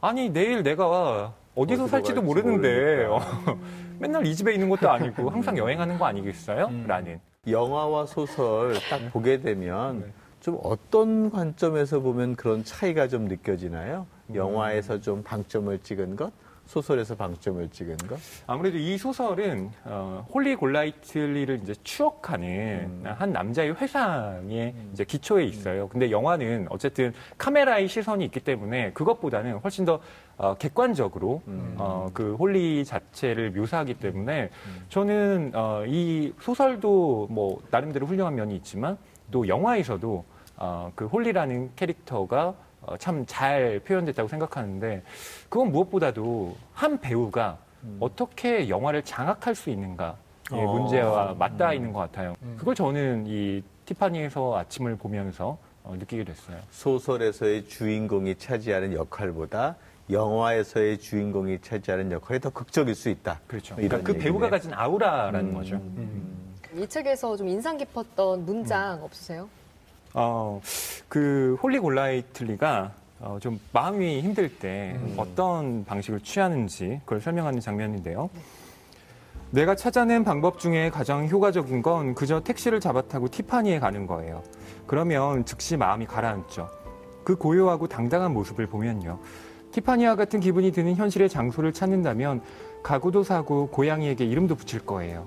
[0.00, 3.04] 아니 내일 내가 어디서 살지도 모르는데.
[3.06, 3.18] 어,
[3.98, 6.70] 맨날 이 집에 있는 것도 아니고 항상 여행하는 거 아니겠어요?
[6.86, 7.18] 라는
[7.48, 10.06] 영화와 소설 딱 보게 되면 네.
[10.40, 14.06] 좀 어떤 관점에서 보면 그런 차이가 좀 느껴지나요?
[14.34, 16.32] 영화에서 좀 방점을 찍은 것,
[16.66, 18.18] 소설에서 방점을 찍은 것?
[18.46, 25.88] 아무래도 이 소설은 어, 홀리 골라이틀리를 이제 추억하는 한 남자의 회상의 이제 기초에 있어요.
[25.88, 30.00] 근데 영화는 어쨌든 카메라의 시선이 있기 때문에 그것보다는 훨씬 더
[30.38, 31.40] 어, 객관적으로
[31.78, 34.50] 어, 그 홀리 자체를 묘사하기 때문에
[34.88, 38.98] 저는 어, 이 소설도 뭐 나름대로 훌륭한 면이 있지만
[39.30, 40.24] 또 영화에서도
[40.58, 42.65] 어, 그 홀리라는 캐릭터가 어,
[42.98, 45.02] 참 잘 표현됐다고 생각하는데
[45.48, 47.58] 그건 무엇보다도 한 배우가
[48.00, 50.16] 어떻게 영화를 장악할 수 있는가
[50.52, 50.72] 의 어.
[50.72, 52.34] 문제와 맞닿아 있는 것 같아요.
[52.56, 56.58] 그걸 저는 이 티파니에서 아침을 보면서 어, 느끼게 됐어요.
[56.70, 59.76] 소설에서의 주인공이 차지하는 역할보다
[60.10, 63.40] 영화에서의 주인공이 차지하는 역할이 더 극적일 수 있다.
[63.48, 63.74] 그렇죠.
[63.74, 64.50] 그러니까 그 배우가 얘기네요.
[64.50, 65.54] 가진 아우라라는 음.
[65.54, 65.80] 거죠.
[66.80, 69.48] 이 책에서 좀 인상 깊었던 문장 없으세요?
[70.18, 70.62] 어,
[71.10, 78.30] 그 홀리 골라이틀리가 어, 좀 마음이 힘들 때 어떤 방식을 취하는지 그걸 설명하는 장면인데요.
[79.50, 84.42] 내가 찾아낸 방법 중에 가장 효과적인 건 그저 택시를 잡아 타고 티파니에 가는 거예요.
[84.86, 86.70] 그러면 즉시 마음이 가라앉죠.
[87.22, 89.18] 그 고요하고 당당한 모습을 보면요.
[89.72, 92.40] 티파니와 같은 기분이 드는 현실의 장소를 찾는다면
[92.82, 95.26] 가구도 사고 고양이에게 이름도 붙일 거예요.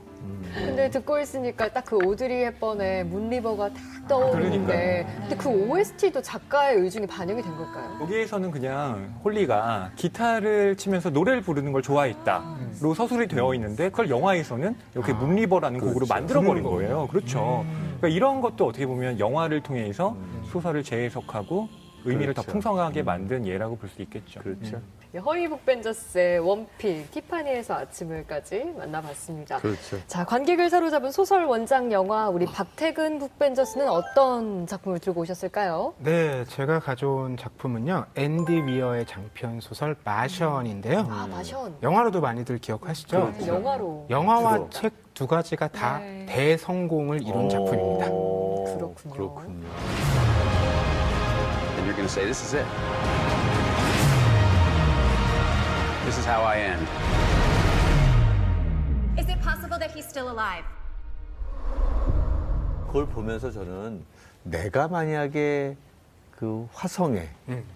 [0.54, 7.08] 근데 듣고 있으니까 딱 그 오드리 헵번의 문리버가 딱 떠오르는데 근데 그 OST도 작가의 의중이
[7.08, 7.98] 반영이 된 걸까요?
[8.02, 15.14] 여기에서는 그냥 홀리가 기타를 치면서 노래를 부르는 걸 좋아했다로 서술이 되어 있는데 그걸 영화에서는 이렇게
[15.14, 16.14] 문리버라는 곡으로 그렇죠.
[16.14, 17.08] 만들어 버린 부르는 거예요.
[17.08, 17.66] 그렇죠.
[17.98, 20.16] 그러니까 이런 것도 어떻게 보면 영화를 통해서
[20.52, 21.70] 소설을 재해석하고
[22.06, 22.52] 의미를 더 그렇죠.
[22.54, 24.40] 풍성하게 만든 예라고 볼 수 있겠죠.
[24.42, 24.82] 그렇죠.
[25.26, 29.58] 허이 북 벤저스의 원필, 티파니에서 아침을까지 만나봤습니다.
[29.58, 29.98] 그렇죠.
[30.06, 35.96] 자, 관객을 사로잡은 소설 원작 영화 우리 박태근 북벤저스는 어떤 작품을 들고 오셨을까요?
[35.98, 38.06] 네, 제가 가져온 작품은요.
[38.16, 41.00] 앤디 위어의 장편 소설 마션인데요.
[41.10, 41.78] 아, 마션.
[41.82, 43.32] 영화로도 많이들 기억하시죠?
[43.32, 43.48] 그렇죠.
[43.48, 44.06] 영화로.
[44.12, 44.70] 영화와 주로.
[44.70, 46.26] 책 두 가지가 다 네.
[46.30, 48.06] 대성공을 이룬 작품입니다.
[48.06, 49.14] 그렇군요.
[49.14, 49.68] 그렇군요.
[51.80, 52.66] And you're going to say, this is it.
[56.04, 56.86] This is how I end.
[59.18, 60.66] Is it possible that he's still alive?
[62.86, 64.04] 그걸 보면서 저는
[64.44, 65.78] 내가 만약에
[66.38, 67.30] 그 화성에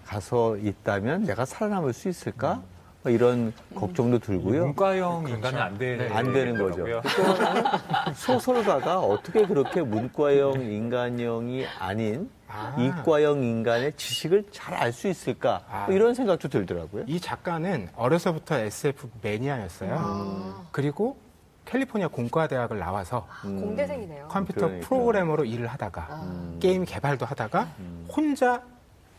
[0.04, 2.56] 가서 있다면 내가 살아남을 수 있을까?
[2.56, 2.64] 뭐
[3.10, 4.64] 이런 걱정도 들고요.
[4.66, 6.84] 문과형 인간은 안 되- 안 되는 거죠.
[6.84, 12.30] 또 소설가가 어떻게 그렇게 문과형 인간형이 아닌
[12.78, 15.62] 이과형 인간의 지식을 잘 알 수 있을까?
[15.86, 17.04] 뭐 이런 생각도 들더라고요.
[17.06, 20.66] 이 작가는 어려서부터 SF 매니아였어요.
[20.72, 21.16] 그리고
[21.64, 24.28] 캘리포니아 공과대학을 나와서 공대생이네요.
[24.28, 24.86] 컴퓨터 그러니까.
[24.88, 26.22] 프로그래머로 일을 하다가
[26.60, 27.68] 게임 개발도 하다가
[28.14, 28.62] 혼자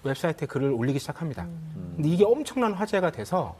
[0.03, 1.45] 웹사이트에 글을 올리기 시작합니다.
[1.95, 3.55] 근데 이게 엄청난 화제가 돼서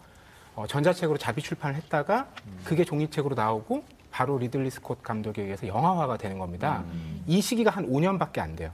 [0.55, 2.27] 어, 전자책으로 자비 출판을 했다가
[2.63, 6.83] 그게 종이책으로 나오고 바로 리들리 스콧 감독에 의해서 영화화가 되는 겁니다.
[7.27, 8.71] 이 시기가 한 5년밖에 안 돼요.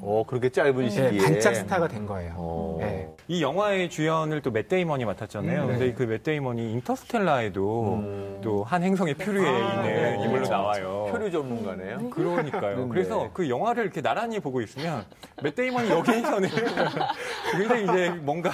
[0.00, 1.18] 어, 그렇게 짧은 네, 시기에.
[1.18, 2.34] 반짝 스타가 된 거예요.
[2.36, 2.76] 어.
[2.80, 3.08] 네.
[3.28, 5.62] 이 영화의 주연을 또 맷 데이먼이 맡았잖아요.
[5.62, 5.94] 음, 근데 네.
[5.94, 8.40] 그 맷 데이먼이 인터스텔라에도 음.
[8.42, 10.18] 또 한 행성의 표류에 있는 네.
[10.24, 11.06] 인물로 나와요.
[11.10, 12.10] 표류 전문가네요.
[12.10, 12.80] 그러니까요.
[12.84, 12.88] 네.
[12.90, 15.04] 그래서 그 영화를 이렇게 나란히 보고 있으면
[15.42, 16.48] 맷 데이먼이 여기에서는
[17.52, 18.50] 굉장히 이제 뭔가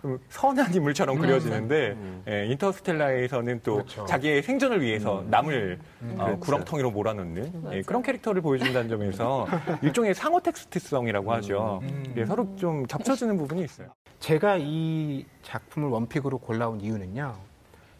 [0.00, 1.96] 좀 선한 인물처럼 그려지는데
[2.28, 4.04] 예, 인터스텔라에서는 또 그렇죠.
[4.06, 5.78] 자기의 생존을 위해서 남을
[6.18, 6.36] 어.
[6.40, 9.46] 구렁텅이로 몰아넣는 예, 그런 캐릭터를 보여준다는 점에서
[9.82, 11.80] 일종의 상호 텍스트 성이라고 하죠.
[11.82, 12.14] 음.
[12.16, 13.88] 예, 서로 좀 겹쳐지는 부분이 있어요.
[14.20, 17.34] 제가 이 작품을 원픽으로 골라온 이유는요.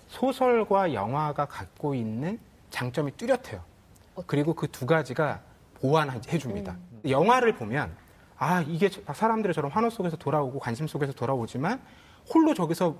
[0.08, 2.38] 소설과 영화가 갖고 있는
[2.70, 3.62] 장점이 뚜렷해요.
[4.26, 5.40] 그리고 그 두 가지가
[5.74, 6.76] 보완해 줍니다.
[7.08, 7.90] 영화를 보면
[8.36, 11.80] 아 이게 사람들이 저런 환호 속에서 돌아오고 관심 속에서 돌아오지만
[12.32, 12.94] 홀로 저기서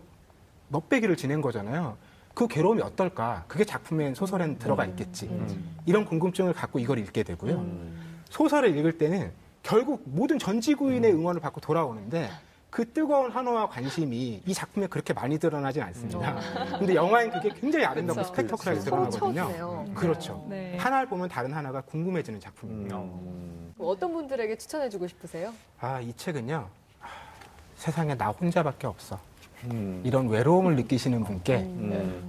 [0.69, 1.97] 몇백일을 지낸 거잖아요.
[2.35, 3.45] 그 괴로움이 어떨까?
[3.47, 5.31] 그게 작품엔 소설엔 들어가 있겠지.
[5.85, 7.65] 이런 궁금증을 갖고 이걸 읽게 되고요.
[8.31, 9.31] 소설을 읽을 때는
[9.63, 12.31] 결국 모든 전 지구인의 응원을 받고 돌아오는데
[12.71, 16.37] 그 뜨거운 환호와 관심이 이 작품에 그렇게 많이 드러나진 않습니다.
[16.79, 18.35] 근데 영화엔 그게 굉장히 아름답고 그렇죠.
[18.35, 19.85] 스펙터클하게 드러나거든요.
[19.95, 20.47] 그렇죠.
[20.49, 20.77] 네.
[20.79, 23.03] 하나를 보면 다른 하나가 궁금해지는 작품입니다.
[23.79, 25.53] 어떤 분들에게 추천해주고 싶으세요?
[25.81, 26.69] 아, 이 책은요.
[27.01, 27.07] 아,
[27.77, 29.19] 세상에 나 혼자밖에 없어.
[29.71, 30.01] 음.
[30.05, 31.67] 이런 외로움을 느끼시는 분께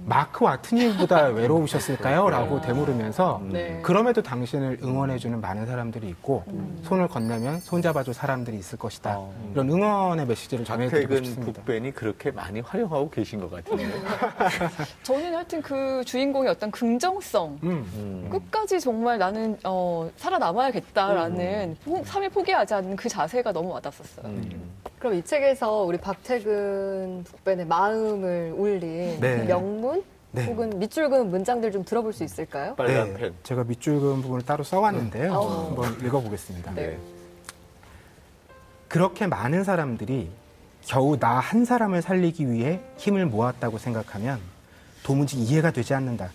[0.04, 2.28] 마크 와트님보다 외로우셨을까요?
[2.30, 3.80] 라고 되물으면서 네.
[3.82, 6.44] 그럼에도 당신을 응원해주는 많은 사람들이 있고
[6.82, 9.18] 손을 건네면 손잡아줄 사람들이 있을 것이다.
[9.52, 11.52] 이런 응원의 메시지를 전해드리고 싶습니다.
[11.62, 13.84] 북벤이 그렇게 많이 활용하고 계신 것 같은데.
[15.02, 18.28] 저는 하여튼 그 주인공의 어떤 긍정성 음.
[18.30, 24.26] 끝까지 정말 나는 어, 살아남아야겠다라는 포- 삶을 포기하지 않는 그 자세가 너무 와닿았어요.
[25.04, 29.36] 그럼 이 책에서 우리 박태근 북벤의 마음을 울린 네.
[29.36, 30.46] 그 명문 네.
[30.46, 32.74] 혹은 밑줄 그은 문장들 좀 들어볼 수 있을까요?
[32.78, 35.30] 네, 제가 밑줄 그은 부분을 따로 써왔는데요.
[35.34, 35.66] 어.
[35.68, 36.72] 한번 읽어보겠습니다.
[36.72, 36.96] 네.
[38.88, 40.30] 그렇게 많은 사람들이
[40.86, 44.40] 겨우 나 한 사람을 살리기 위해 힘을 모았다고 생각하면
[45.02, 46.30] 도무지 이해가 되지 않는다.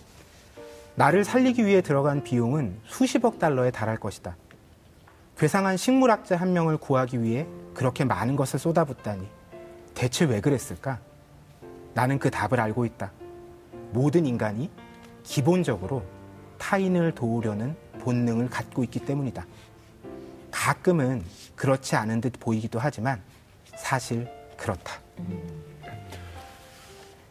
[0.94, 4.36] 나를 살리기 위해 들어간 비용은 수십억 달러에 달할 것이다.
[5.40, 7.46] 괴상한 식물학자 한 명을 구하기 위해
[7.80, 9.26] 그렇게 많은 것을 쏟아붓다니
[9.94, 11.00] 대체 왜 그랬을까?
[11.94, 13.10] 나는 그 답을 알고 있다.
[13.92, 14.70] 모든 인간이
[15.22, 16.02] 기본적으로
[16.58, 19.46] 타인을 도우려는 본능을 갖고 있기 때문이다.
[20.50, 21.24] 가끔은
[21.56, 23.22] 그렇지 않은 듯 보이기도 하지만
[23.76, 25.00] 사실 그렇다.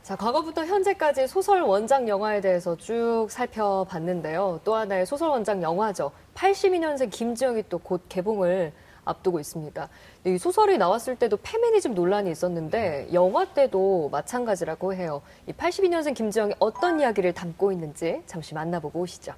[0.01, 4.61] 자, 과거부터 현재까지 소설 원작 영화에 대해서 쭉 살펴봤는데요.
[4.63, 6.11] 또 하나의 소설 원작 영화죠.
[6.33, 8.73] 82년생 김지영이 또 곧 개봉을
[9.05, 9.89] 앞두고 있습니다.
[10.25, 15.21] 이 소설이 나왔을 때도 페미니즘 논란이 있었는데 영화 때도 마찬가지라고 해요.
[15.47, 19.33] 이 82년생 김지영이 어떤 이야기를 담고 있는지 잠시 만나보고 오시죠.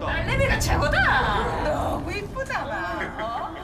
[0.00, 1.64] 딸내미가 최고다.
[1.64, 3.54] 너무 이쁘잖아.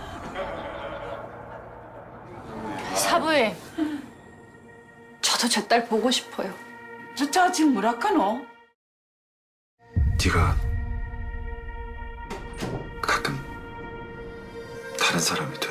[2.95, 3.55] 사부님,
[5.21, 6.53] 저도 제 딸 보고 싶어요.
[7.23, 8.45] 저, 저 지금 뭐라카노?
[10.25, 10.57] 네가
[13.01, 13.37] 가끔
[14.99, 15.69] 다른 사람이 돼.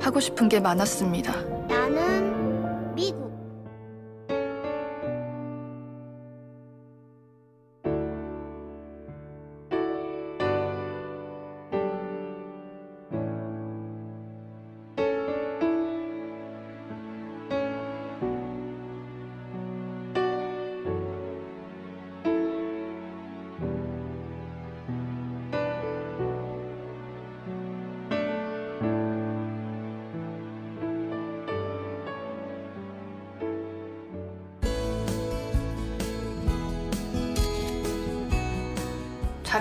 [0.00, 1.59] 하고 싶은 게 많았습니다.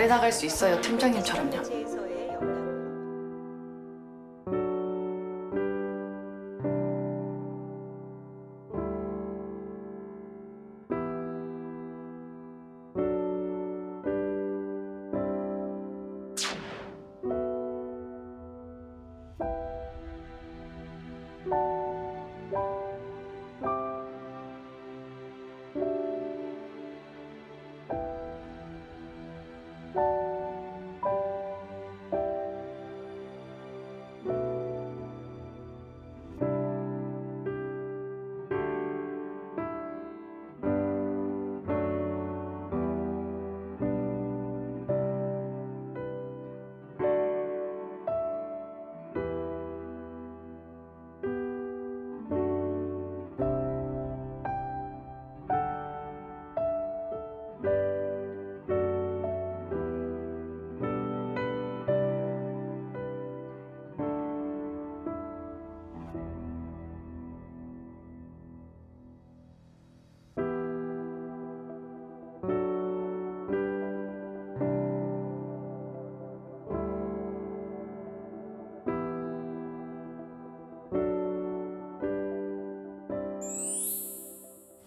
[0.10, 1.79] 잘해 나갈 수 있어요, 팀장님처럼요.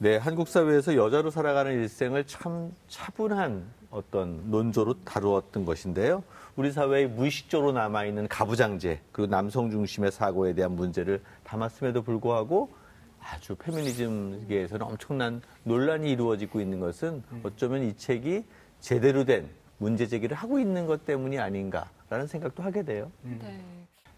[0.02, 6.24] 네, 한국 사회에서 여자로 살아가는 일생을 참 차분한 어떤 논조로 다루었던 것인데요.
[6.56, 12.68] 우리 사회의 무의식적으로 남아있는 가부장제, 그리고 남성 중심의 사고에 대한 문제를 담았음에도 불구하고
[13.20, 18.44] 아주 페미니즘계에서는 엄청난 논란이 이루어지고 있는 것은 어쩌면 이 책이
[18.80, 19.48] 제대로 된
[19.78, 23.08] 문제 제기를 하고 있는 것 때문이 아닌가라는 생각도 하게 돼요.
[23.22, 23.60] 네.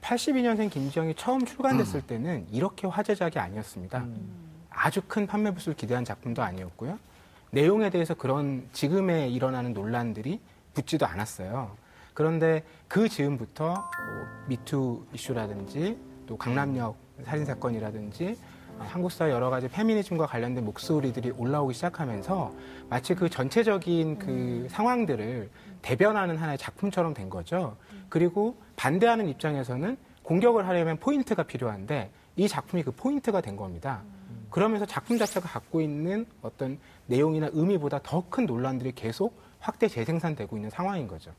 [0.01, 4.07] 82년생 김지영이 처음 출간됐을 때는 이렇게 화제작이 아니었습니다.
[4.75, 6.99] 아주 큰 판매 부수를 기대한 작품도 아니었고요.
[7.51, 10.41] 내용에 대해서 그런 지금에 일어나는 논란들이
[10.75, 11.77] 붙지도 않았어요.
[12.13, 18.37] 그런데 그 즈음부터 뭐 미투 이슈라든지 또 강남역 살인 사건이라든지
[18.79, 22.53] 한국 사회 여러 가지 페미니즘과 관련된 목소리들이 올라오기 시작하면서
[22.89, 25.49] 마치 그 전체적인 그 상황들을
[25.83, 27.77] 대변하는 하나의 작품처럼 된 거죠.
[28.09, 34.03] 그리고 반대하는 입장에서는 공격을 하려면 포인트가 필요한데 이 작품이 그 포인트가 된 겁니다.
[34.55, 40.71] 그러면서 작품 자체가 갖고 있는 어떤 내용이나 의미보다 더 큰 논란들이 계속 확대 재생산되고 있는
[40.71, 41.33] 상황인 거죠.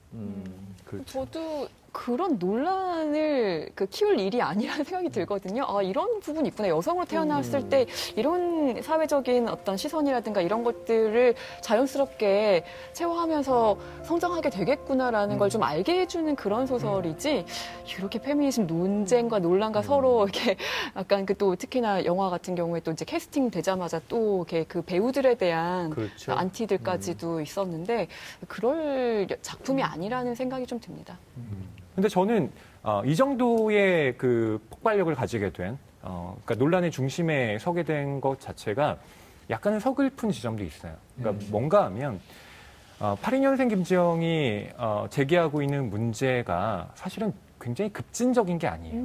[1.06, 5.64] 저도 그런 논란을 그 키울 일이 아니라는 생각이 들거든요.
[5.66, 6.68] 아, 이런 부분이 있구나.
[6.68, 7.70] 여성으로 태어났을 음.
[7.70, 7.86] 때
[8.18, 16.66] 이런 사회적인 어떤 시선이라든가 이런 것들을 자연스럽게 체화하면서 성장하게 되겠구나라는 걸 좀 알게 해주는 그런
[16.66, 17.46] 소설이지,
[17.98, 20.58] 이렇게 페미니즘 논쟁과 논란과 서로 이렇게
[20.98, 25.36] 약간 그 또 특히나 영화 같은 경우에 또 이제 캐스팅 되자마자 또 이렇게 그 배우들에
[25.36, 26.32] 대한 그렇죠.
[26.34, 28.08] 안티들까지도 있었는데,
[28.48, 31.18] 그럴 작품이 아니라는 생각이 좀 듭니다.
[31.96, 32.52] 근데 저는
[32.84, 38.98] 어, 이 정도의 그 폭발력을 가지게 된, 어, 그러니까 논란의 중심에 서게 된 것 자체가
[39.50, 40.94] 약간은 서글픈 지점도 있어요.
[41.18, 42.20] 그러니까 뭔가 하면
[43.00, 49.02] 어, 82년생 김지영이 어, 제기하고 있는 문제가 사실은 굉장히 급진적인 게 아니에요.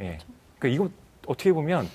[0.00, 0.18] 예.
[0.58, 0.90] 그러니까 이거
[1.26, 1.86] 어떻게 보면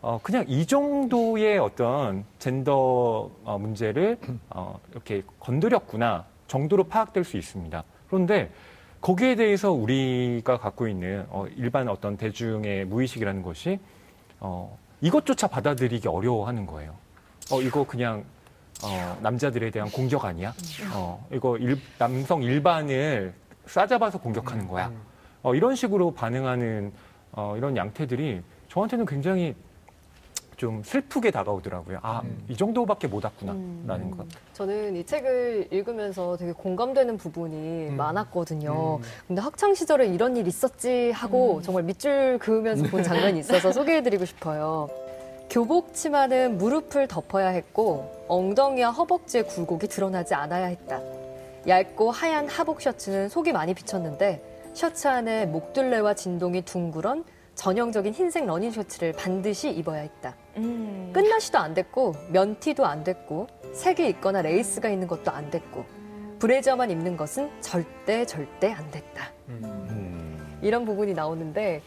[0.00, 4.18] 어, 그냥 이 정도의 어떤 젠더 어, 문제를
[4.50, 7.84] 어, 이렇게 건드렸구나 정도로 파악될 수 있습니다.
[8.08, 8.50] 그런데
[9.00, 13.78] 거기에 대해서 우리가 갖고 있는 어, 일반 어떤 대중의 무의식이라는 것이
[14.40, 16.94] 어, 이것조차 받아들이기 어려워하는 거예요.
[17.50, 18.24] 어, 이거 그냥
[18.84, 20.52] 어, 남자들에 대한 공격 아니야?
[20.94, 23.32] 어, 이거 일- 남성 일반을
[23.66, 24.90] 싸잡아서 공격하는 거야.
[25.42, 26.92] 어, 이런 식으로 반응하는
[27.32, 29.54] 어, 이런 양태들이 저한테는 굉장히
[30.60, 32.00] 좀 슬프게 다가오더라고요.
[32.02, 34.26] 아, 이 정도밖에 못 왔구나라는 것.
[34.52, 37.96] 저는 이 책을 읽으면서 되게 공감되는 부분이 음.
[37.96, 39.00] 많았거든요.
[39.26, 44.90] 근데 학창 시절에 이런 일 있었지 하고 정말 밑줄 그으면서 본 장면이 있어서 소개해드리고 싶어요.
[45.48, 51.00] 교복 치마는 무릎을 덮어야 했고 엉덩이와 허벅지의 굴곡이 드러나지 않아야 했다.
[51.66, 54.42] 얇고 하얀 하복 셔츠는 속이 많이 비쳤는데
[54.74, 57.24] 셔츠 안에 목둘레와 진동이 둥그런
[57.60, 60.34] 전형적인 흰색 러닝 셔츠를 반드시 입어야 했다.
[61.12, 65.84] 끈나시도 안 됐고 면티도 안 됐고 색이 있거나 레이스가 있는 것도 안 됐고
[66.38, 69.30] 브래지어만 입는 것은 절대 절대 안 됐다.
[70.62, 71.82] 이런 부분이 나오는데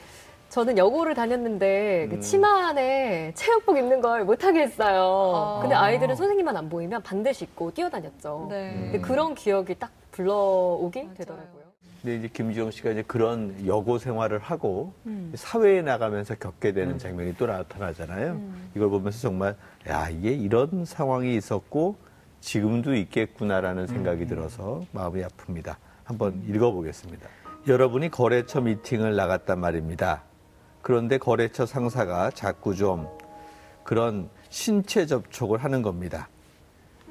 [0.49, 5.59] 저는 여고를 다녔는데 그 치마 안에 체육복 입는 걸 못하게 했어요.
[5.61, 8.47] 근데 아이들은 선생님만 안 보이면 반드시 입고 뛰어다녔죠.
[8.49, 11.62] 근데 그런 기억이 딱 불러오게 되더라고요.
[12.03, 15.31] 근데 이제 김지영 씨가 이제 그런 여고 생활을 하고 음.
[15.35, 18.41] 사회에 나가면서 겪게 되는 장면이 또 나타나잖아요.
[18.75, 19.55] 이걸 보면서 정말
[19.87, 21.95] 야 이게 이런 상황이 있었고
[22.41, 25.77] 지금도 있겠구나라는 생각이 들어서 마음이 아픕니다.
[26.03, 27.25] 한번 읽어보겠습니다.
[27.67, 30.23] 여러분이 거래처 미팅을 나갔단 말입니다.
[30.81, 33.07] 그런데 거래처 상사가 자꾸 좀
[33.85, 36.27] 그런 신체 접촉을 하는 겁니다.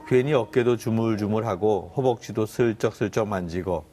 [0.06, 3.90] 괜히 어깨도 주물주물하고 허벅지도 슬쩍슬쩍 만지고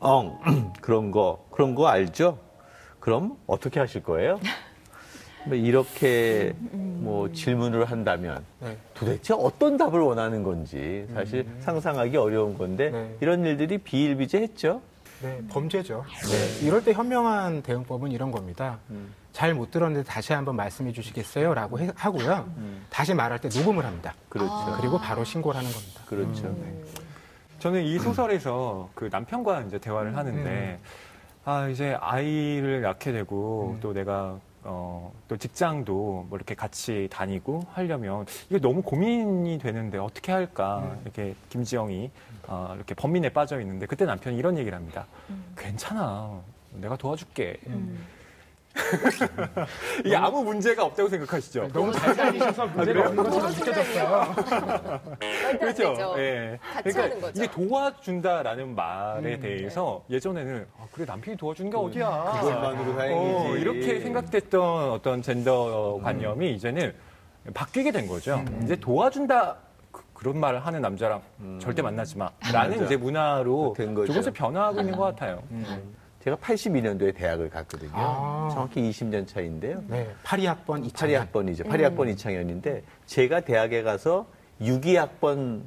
[0.00, 0.40] 엉
[0.80, 2.38] 그런 거 그런 거 알죠?
[2.98, 4.40] 그럼 어떻게 하실 거예요?
[5.46, 8.76] 뭐 이렇게 뭐 질문을 한다면 네.
[8.94, 14.82] 도대체 어떤 답을 원하는 건지 사실 상상하기 어려운 건데 이런 일들이 비일비재했죠.
[15.22, 16.04] 네, 범죄죠.
[16.30, 18.78] 네, 이럴 때 현명한 대응법은 이런 겁니다.
[19.32, 21.54] 잘못 들었는데 다시 한번 말씀해 주시겠어요?
[21.54, 22.50] 라고 해- 하고요.
[22.90, 24.14] 다시 말할 때 녹음을 합니다.
[24.28, 24.76] 그렇죠.
[24.78, 26.02] 그리고 바로 신고를 하는 겁니다.
[26.06, 26.54] 그렇죠.
[27.60, 30.78] 저는 이 소설에서 그 남편과 이제 대화를 하는데
[31.44, 38.26] 아 이제 아이를 낳게 되고 또 내가 어, 또 직장도 뭐 이렇게 같이 다니고 하려면
[38.48, 40.96] 이게 너무 고민이 되는데 어떻게 할까?
[41.04, 42.10] 이렇게 김지영이
[42.46, 45.06] 어, 이렇게 범민에 빠져 있는데 그때 남편이 이런 얘기를 합니다.
[45.56, 46.40] 괜찮아.
[46.72, 47.58] 내가 도와줄게.
[50.04, 51.68] 이게 아무 문제가 없다고 생각하시죠?
[51.72, 54.34] 너무 잘 살리셔서 문제가 없는 것처럼 느껴졌어요.
[55.58, 56.14] 그렇죠.
[56.18, 56.58] 예.
[56.74, 57.42] 같이 하는 거죠.
[57.42, 59.40] 이게 도와준다라는 말에 음.
[59.40, 62.38] 대해서 예전에는 아, 그래 남편이 도와주는 게 어디야.
[62.40, 63.48] 그것만으로 다행이지.
[63.48, 66.94] 어, 이렇게 생각됐던 어떤 젠더 관념이 이제는
[67.52, 68.42] 바뀌게 된 거죠.
[68.62, 69.56] 이제 도와준다
[69.90, 71.22] 그, 런 말을 하는 남자랑
[71.60, 72.84] 절대 만나지 마라는.
[72.84, 74.08] 이제 문화로 된 거죠.
[74.08, 75.42] 조금씩 변화하고 있는 것 같아요.
[76.24, 77.90] 제가 82년도에 대학을 갔거든요.
[77.94, 78.48] 아.
[78.52, 79.82] 정확히 20년 차인데요.
[79.88, 81.26] 네, 82학번 이창현.
[81.28, 81.64] 82학번이죠.
[81.66, 84.26] 82학번 이창현인데 제가 대학에 가서
[84.60, 85.62] 62학번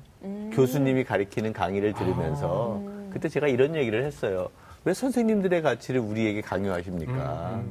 [0.54, 2.82] 교수님이 가리키는 강의를 들으면서
[3.12, 4.50] 그때 제가 이런 얘기를 했어요.
[4.86, 7.64] 왜 선생님들의 가치를 우리에게 강요하십니까?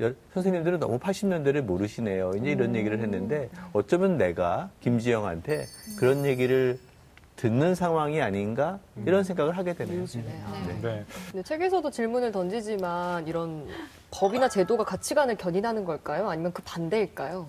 [0.00, 2.32] 여- 선생님들은 너무 80년대를 모르시네요.
[2.38, 5.66] 이제 이런 얘기를 했는데 어쩌면 내가 김지영한테
[5.98, 6.78] 그런 얘기를
[7.36, 10.06] 듣는 상황이 아닌가 이런 생각을 하게 되네요.
[10.06, 11.04] 네.
[11.30, 13.66] 근데 책에서도 질문을 던지지만 이런
[14.10, 16.30] 법이나 제도가 가치관을 견인하는 걸까요?
[16.30, 17.46] 아니면 그 반대일까요?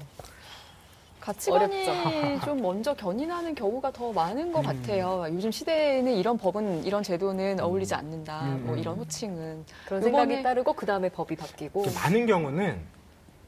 [1.22, 2.46] 가치관이 어렵죠.
[2.46, 5.26] 좀 먼저 견인하는 경우가 더 많은 것 같아요.
[5.30, 8.44] 요즘 시대에는 이런 법은 이런 제도는 어울리지 않는다.
[8.46, 8.80] 음, 뭐 음.
[8.80, 12.80] 이런 호칭은 그런 요번에- 생각이 따르고 그 다음에 법이 바뀌고 그 많은 경우는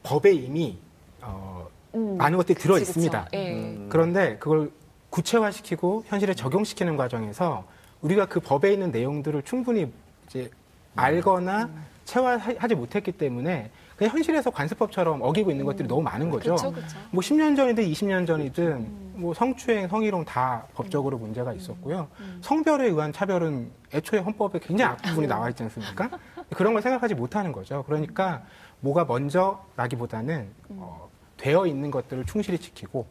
[0.04, 0.78] 법에 이미
[1.22, 3.00] 어, 음, 많은 것들이 들어 그치, 그쵸.
[3.00, 3.28] 있습니다.
[3.34, 3.78] 예.
[3.90, 4.72] 그런데 그걸
[5.10, 7.66] 구체화시키고 현실에 적용시키는 과정에서
[8.02, 9.92] 우리가 그 법에 있는 내용들을 충분히
[10.28, 10.50] 이제
[10.96, 11.70] 알거나
[12.06, 16.56] 체화하지 못했기 때문에 그냥 현실에서 관습법처럼 어기고 있는 것들이 너무 많은 거죠.
[16.56, 16.98] 그쵸, 그쵸.
[17.12, 22.08] 뭐 10년 전이든 20년 전이든 뭐 성추행, 성희롱 다 법적으로 문제가 있었고요.
[22.42, 26.10] 성별에 의한 차별은 애초에 헌법에 굉장히 앞부분이 나와 있지 않습니까?
[26.56, 27.84] 그런 걸 생각하지 못하는 거죠.
[27.86, 28.42] 그러니까
[28.80, 33.06] 뭐가 먼저라기보다는 어, 되어 있는 것들을 충실히 지키고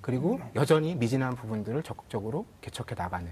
[0.00, 3.28] 그리고 여전히 미진한 부분들을 적극적으로 개척해 나가는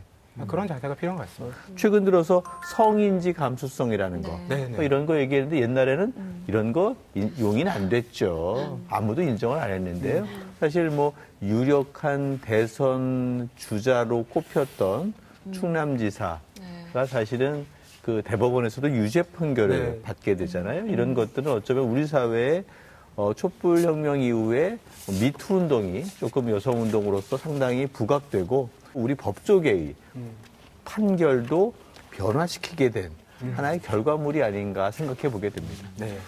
[0.46, 1.56] 그런 자세가 필요한 것 같습니다.
[1.74, 2.44] 최근 들어서
[2.76, 4.76] 성인지 감수성이라는 거 네, 네.
[4.76, 6.14] 뭐 이런 거 얘기했는데 옛날에는
[6.46, 8.78] 이런 거 인- 용인 안 됐죠.
[8.88, 10.24] 아무도 인정을 안 했는데요.
[10.60, 11.12] 사실 뭐
[11.42, 15.12] 유력한 대선 주자로 꼽혔던
[15.50, 17.66] 충남지사가 사실은
[18.02, 20.02] 그 대법원에서도 유죄 판결을 네.
[20.02, 20.86] 받게 되잖아요.
[20.86, 22.64] 이런 것들은 어쩌면 우리 사회의
[23.16, 24.78] 어, 촛불 혁명 이후에
[25.12, 29.94] 미투 운동이 조금 여성 운동으로서 상당히 부각되고 우리 법조계의
[30.84, 31.74] 판결도
[32.10, 33.10] 변화시키게 된
[33.54, 35.88] 하나의 결과물이 아닌가 생각해 보게 됩니다.
[35.96, 36.18] 네.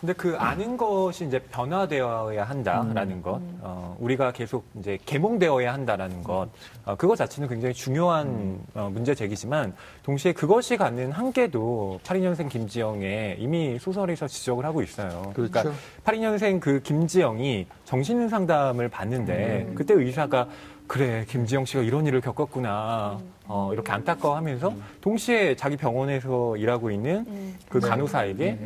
[0.00, 3.22] 근데 그 아는 것이 이제 변화되어야 한다라는 음.
[3.22, 6.48] 것, 어, 우리가 계속 이제 개몽되어야 한다라는 것,
[6.86, 8.64] 어, 그거 자체는 굉장히 중요한 음.
[8.72, 15.32] 어, 문제 제기지만 동시에 그것이 갖는 한계도 82년생 김지영의 이미 소설에서 지적을 하고 있어요.
[15.34, 15.52] 그렇죠.
[15.52, 15.72] 그러니까
[16.04, 19.74] 82년생 그 김지영이 정신 상담을 받는데 음.
[19.74, 20.48] 그때 의사가
[20.86, 27.80] 그래 김지영 씨가 이런 일을 겪었구나 어, 이렇게 안타까워하면서 동시에 자기 병원에서 일하고 있는 그
[27.80, 28.58] 간호사에게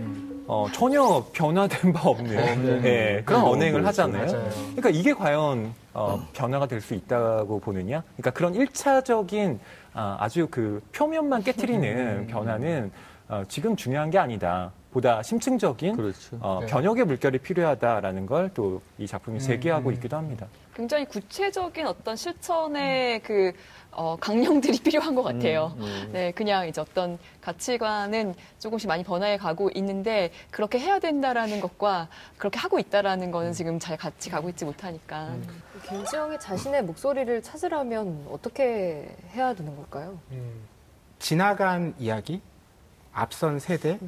[0.46, 4.02] 어, 전혀 변화된 바 없는 없는 예, 그런 그런 언행을 그렇죠.
[4.02, 4.26] 하잖아요.
[4.26, 4.50] 맞아요.
[4.76, 8.02] 그러니까 이게 과연 어, 변화가 될 수 있다고 보느냐?
[8.16, 9.58] 그러니까 그런 일차적인
[9.94, 12.90] 아주 그 표면만 깨트리는 변화는
[13.28, 14.70] 어, 지금 중요한 게 아니다.
[14.92, 16.36] 보다 심층적인 그렇죠.
[16.40, 16.66] 어, 네.
[16.66, 20.46] 변혁의 물결이 필요하다라는 걸 또 이 작품이 제기하고 있기도 합니다.
[20.74, 23.52] 굉장히 구체적인 어떤 실천의 그
[23.96, 25.74] 어, 강령들이 필요한 것 같아요.
[25.76, 26.10] 음, 음.
[26.12, 32.58] 네, 그냥 이제 어떤 가치관은 조금씩 많이 변화해 가고 있는데 그렇게 해야 된다라는 것과 그렇게
[32.58, 35.34] 하고 있다라는 거는 지금 잘 같이 가고 있지 못하니까.
[35.88, 40.18] 김지영이 자신의 목소리를 찾으려면 어떻게 해야 되는 걸까요?
[41.18, 42.40] 지나간 이야기,
[43.12, 43.98] 앞선 세대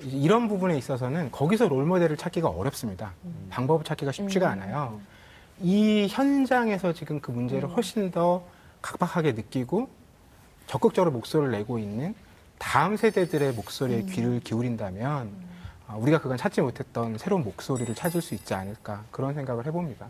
[0.00, 3.12] 이제 이런 부분에 있어서는 거기서 롤 모델을 찾기가 어렵습니다.
[3.50, 5.00] 방법을 찾기가 쉽지가 않아요.
[5.60, 8.42] 이 현장에서 지금 그 문제를 훨씬 더
[8.82, 9.88] 각박하게 느끼고
[10.66, 12.14] 적극적으로 목소리를 내고 있는
[12.58, 15.30] 다음 세대들의 목소리에 귀를 기울인다면
[15.86, 20.06] 아, 우리가 그간 찾지 못했던 새로운 목소리를 찾을 수 있지 않을까 그런 생각을 해봅니다.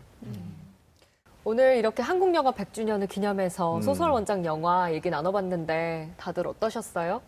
[1.45, 3.81] 오늘 이렇게 한국 영화 100주년을 기념해서 음.
[3.81, 7.21] 소설 원작 영화 얘기 나눠봤는데 다들 어떠셨어요?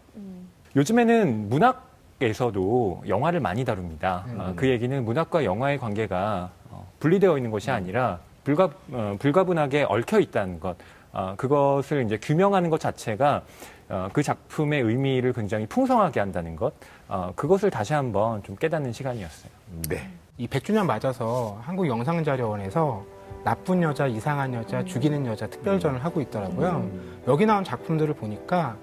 [0.76, 4.26] 요즘에는 문학에서도 영화를 많이 다룹니다.
[4.28, 4.39] 음.
[4.39, 10.20] 어, 그 얘기는 문학과 영화의 관계가 어, 분리되어 있는 것이 아니라 불가, 어, 불가분하게 얽혀
[10.20, 10.76] 있다는 것.
[11.14, 13.41] 어, 그것을 이제 규명하는 것 자체가
[13.89, 16.74] 어, 그 작품의 의미를 굉장히 풍성하게 한다는 것.
[17.09, 19.51] 어, 그것을 다시 한번 좀 깨닫는 시간이었어요.
[19.89, 20.09] 네.
[20.38, 23.03] 이 100주년 맞아서 한국 영상자료원에서
[23.43, 26.89] 나쁜 여자, 이상한 여자, 죽이는 여자 특별전을 하고 있더라고요.
[27.28, 28.76] 여기 나온 작품들을 보니까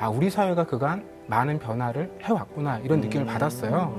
[0.00, 3.94] 아 우리 사회가 그간 많은 변화를 해왔구나 이런 느낌을 받았어요.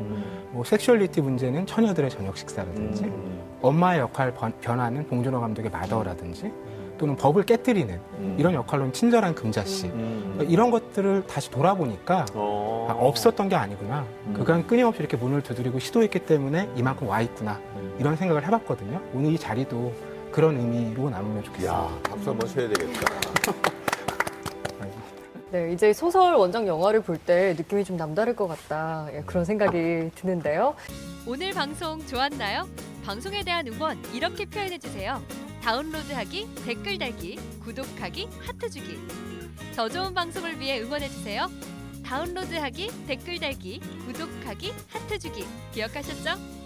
[0.52, 3.12] 뭐 섹슈얼리티 문제는 처녀들의 저녁 식사라든지
[3.62, 6.52] 엄마의 역할 번- 변화는 봉준호 감독의 마더라든지
[6.98, 8.00] 또는 법을 깨뜨리는
[8.38, 9.92] 이런 역할로는 친절한 금자씨.
[10.48, 14.06] 이런 것들을 다시 돌아보니까 아, 없었던 게 아니구나.
[14.34, 17.60] 그간 끊임없이 이렇게 문을 두드리고 시도했기 때문에 이만큼 와 있구나.
[18.00, 19.02] 이런 생각을 해봤거든요.
[19.14, 19.94] 오늘 이 자리도
[20.32, 23.02] 그런 의미로 남으면 좋겠어요 야, 박수 한번 쳐야 되겠다.
[25.52, 29.08] 네, 이제 소설 원작 영화를 볼 때 느낌이 좀 남다를 것 같다.
[29.14, 30.76] 예, 그런 생각이 드는데요.
[31.26, 32.68] 오늘 방송 좋았나요?
[33.06, 35.22] 방송에 대한 응원 이렇게 표현해 주세요.
[35.64, 38.98] 다운로드하기, 댓글 달기, 구독하기, 하트 주기.
[39.76, 41.48] 더 좋은 방송을 위해 응원해 주세요.
[42.06, 45.46] 다운로드하기, 댓글 달기, 구독하기, 하트 주기.
[45.74, 46.57] 기억하셨죠?